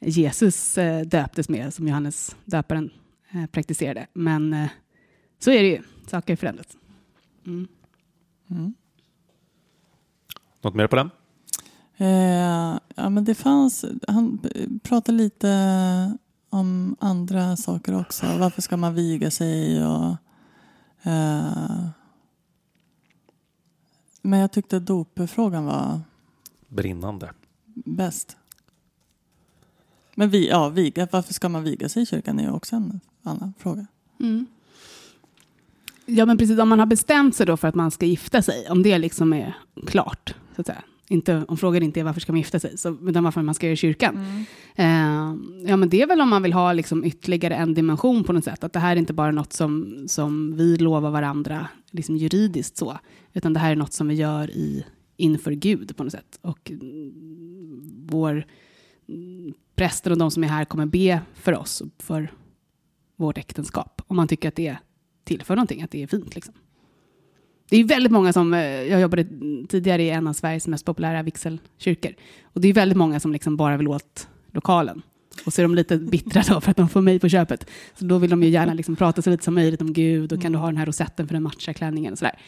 [0.00, 2.90] Jesus eh, döptes med, som Johannes döparen
[3.30, 4.06] eh, praktiserade.
[4.12, 4.68] Men eh,
[5.38, 5.82] så är det ju.
[6.06, 6.76] Saker har förändrats.
[7.46, 7.68] Mm.
[8.50, 8.74] Mm.
[10.62, 11.10] Något mer på den?
[11.96, 14.40] Eh, ja, men det fanns, han
[14.82, 15.48] pratade lite
[16.50, 18.26] om andra saker också.
[18.38, 19.84] Varför ska man viga sig?
[19.86, 20.16] Och,
[21.02, 21.88] eh,
[24.26, 26.00] men jag tyckte dopfrågan var
[26.68, 27.30] brinnande.
[27.74, 28.36] Bäst.
[30.14, 33.00] Men vi, ja, viga, varför ska man viga sig i kyrkan är ju också en
[33.22, 33.86] annan fråga.
[34.20, 34.46] Mm.
[36.06, 38.70] Ja men precis, om man har bestämt sig då för att man ska gifta sig,
[38.70, 39.56] om det liksom är
[39.86, 42.96] klart, så att säga, inte, om frågan inte är varför ska man gifta sig, så,
[43.08, 44.16] utan varför man ska göra i kyrkan.
[44.16, 44.44] Mm.
[44.74, 48.32] Eh, ja, men det är väl om man vill ha liksom ytterligare en dimension på
[48.32, 48.64] något sätt.
[48.64, 52.98] Att det här är inte bara något som, som vi lovar varandra liksom juridiskt så,
[53.32, 54.84] utan det här är något som vi gör i,
[55.16, 56.38] inför Gud på något sätt.
[56.42, 56.72] Och
[58.08, 58.46] vår
[59.76, 62.32] prästen och de som är här kommer be för oss, för
[63.16, 64.02] vårt äktenskap.
[64.06, 64.76] Om man tycker att det
[65.24, 66.34] tillför någonting, att det är fint.
[66.34, 66.54] Liksom.
[67.68, 69.26] Det är väldigt många som, eh, jag jobbade
[69.68, 72.14] tidigare i en av Sveriges mest populära vigselkyrkor.
[72.42, 75.02] Och det är väldigt många som liksom bara vill åt lokalen.
[75.46, 77.70] Och så är de lite bittra då för att de får mig på köpet.
[77.98, 80.42] Så då vill de ju gärna liksom prata så lite som möjligt om Gud och
[80.42, 82.38] kan du ha den här rosetten för den matchar klänningen och sådär.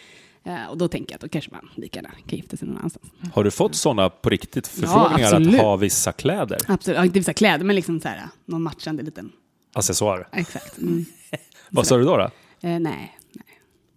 [0.47, 2.77] Uh, och då tänker jag att då kanske man lika gärna kan gifta sig någon
[2.77, 3.07] annanstans.
[3.35, 6.59] Har du fått sådana på riktigt förfrågningar ja, att ha vissa kläder?
[6.69, 9.33] Absolut, ja, inte vissa kläder men liksom så här, någon matchande liten...
[9.75, 10.29] Accessoar?
[10.33, 10.79] Exakt.
[10.79, 11.05] Mm.
[11.71, 12.16] Vad sa du då?
[12.16, 12.25] då?
[12.69, 13.18] Uh, nej,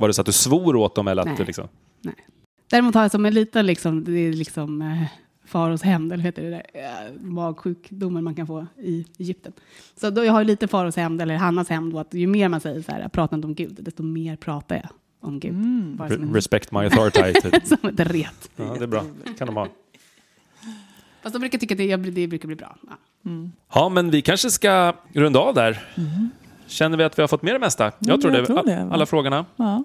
[0.01, 1.07] var det så att du svor åt dem?
[1.07, 1.37] Eller att Nej.
[1.37, 1.67] du liksom...
[2.01, 2.15] Nej.
[2.69, 5.03] Däremot har jag som en liten liksom, det är liksom, eh,
[5.45, 9.53] Faraos hämnd, eller heter det där eh, magsjukdomen man kan få i Egypten.
[9.95, 12.81] Så då jag har lite Faraos hämnd, eller Hannas hämnd, att ju mer man säger
[12.81, 14.89] så här, prata inte om Gud, desto mer pratar jag
[15.19, 15.53] om Gud.
[15.97, 17.41] Bara som, Re- en, Respect my authority.
[17.41, 17.67] typ.
[17.67, 18.49] som ett ret.
[18.55, 19.05] Ja, det är bra.
[19.37, 19.67] kan de ha.
[21.21, 22.77] Fast de brukar tycka att det, det brukar bli bra.
[22.87, 22.97] Ja.
[23.73, 25.83] Ja, men vi kanske ska runda av där.
[26.71, 27.85] Känner vi att vi har fått med det mesta?
[27.85, 29.45] Ja, jag tror, jag det, tror alla frågorna.
[29.55, 29.83] Ja.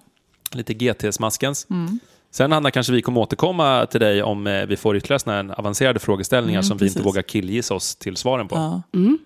[0.52, 1.66] Lite GT-smaskens.
[2.30, 5.98] Sen Anna, kanske vi kommer återkomma till dig om eh, vi får ytterligare här avancerade
[5.98, 7.06] frågeställningar som vi inte precis.
[7.06, 8.56] vågar killgissa oss till svaren på.
[8.56, 8.82] Ja.
[8.94, 9.18] Mm.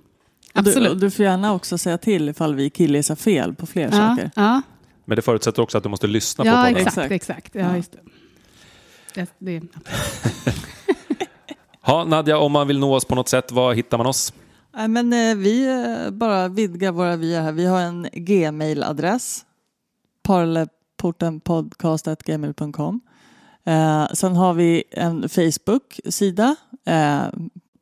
[0.53, 0.91] Du, Absolut.
[0.91, 4.31] och du får gärna också säga till ifall vi killgissar fel på fler ja, saker.
[4.37, 4.63] ja.
[5.05, 6.77] Men det förutsätter också att du måste lyssna på ja podden.
[6.77, 7.13] exakt.
[7.13, 7.13] Exakt.
[7.13, 7.55] exakt.
[7.55, 7.83] Ja,
[9.15, 9.27] det.
[9.39, 9.63] Det, det,
[11.87, 14.33] Ja, Nadja, om man vill nå oss på något sätt, var hittar man oss?
[14.73, 17.53] Nej, men eh, vi eh, bara vidgar våra vyer här.
[17.53, 19.45] Vi har en gmail-adress.
[20.23, 23.01] parleportenpodcast.gmail.com
[23.65, 26.57] eh, Sen har vi en Facebook-sida.
[26.87, 27.23] Eh,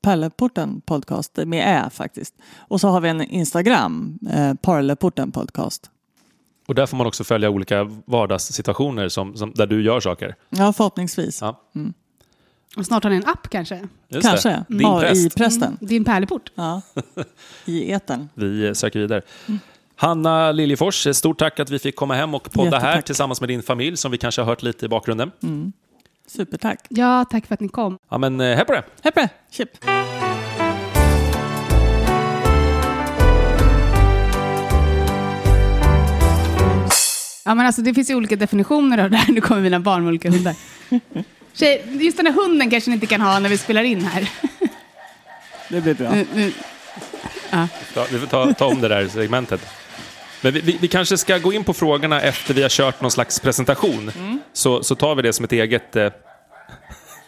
[0.00, 2.34] Parleporten podcast med ä faktiskt.
[2.56, 5.90] Och så har vi en Instagram, eh, Parleporten podcast.
[6.68, 10.34] Och där får man också följa olika vardagssituationer som, som, där du gör saker.
[10.50, 11.40] Ja, förhoppningsvis.
[11.40, 11.60] Ja.
[12.76, 13.88] Och snart har ni en app kanske?
[14.08, 14.48] Just Kanske.
[14.48, 14.64] Det.
[14.68, 15.26] Din ja, präst.
[15.26, 15.68] I prästen.
[15.68, 16.52] Mm, din pärleport.
[16.54, 16.82] Ja.
[17.64, 18.28] I etern.
[18.34, 19.22] Vi söker vidare.
[19.96, 23.04] Hanna Liljefors, stort tack att vi fick komma hem och podda här Jättetack.
[23.04, 25.32] tillsammans med din familj som vi kanske har hört lite i bakgrunden.
[26.26, 26.86] Supertack.
[26.88, 27.98] Ja, tack för att ni kom.
[28.08, 28.82] Ja, men eh, hej på det!
[29.02, 29.28] Hej på det!
[29.50, 29.68] Chip.
[37.44, 39.32] Ja, men alltså, det finns ju olika definitioner av det här.
[39.32, 40.54] Nu kommer mina barn med olika hundar.
[41.52, 44.30] Tjej, just den här hunden kanske ni inte kan ha när vi spelar in här.
[45.68, 46.10] Det blir bra.
[46.10, 46.52] Nu, nu.
[47.50, 47.68] Ja,
[48.10, 49.60] vi får ta, ta om det där segmentet.
[50.42, 53.10] Men vi, vi, vi kanske ska gå in på frågorna efter vi har kört någon
[53.10, 54.10] slags presentation.
[54.52, 55.96] Så, så tar vi det som ett eget...
[55.96, 56.10] Eh,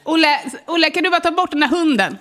[0.05, 2.19] Olle, Olle, kan du bara ta bort den här hunden?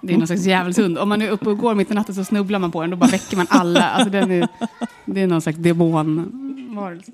[0.00, 0.98] Det är någon slags djävulshund.
[0.98, 2.90] Om man är uppe och går mitt i natten så snubblar man på den.
[2.90, 3.90] Då bara väcker man alla.
[3.90, 4.48] Alltså, den är,
[5.04, 7.12] det är någon slags demonvarelse.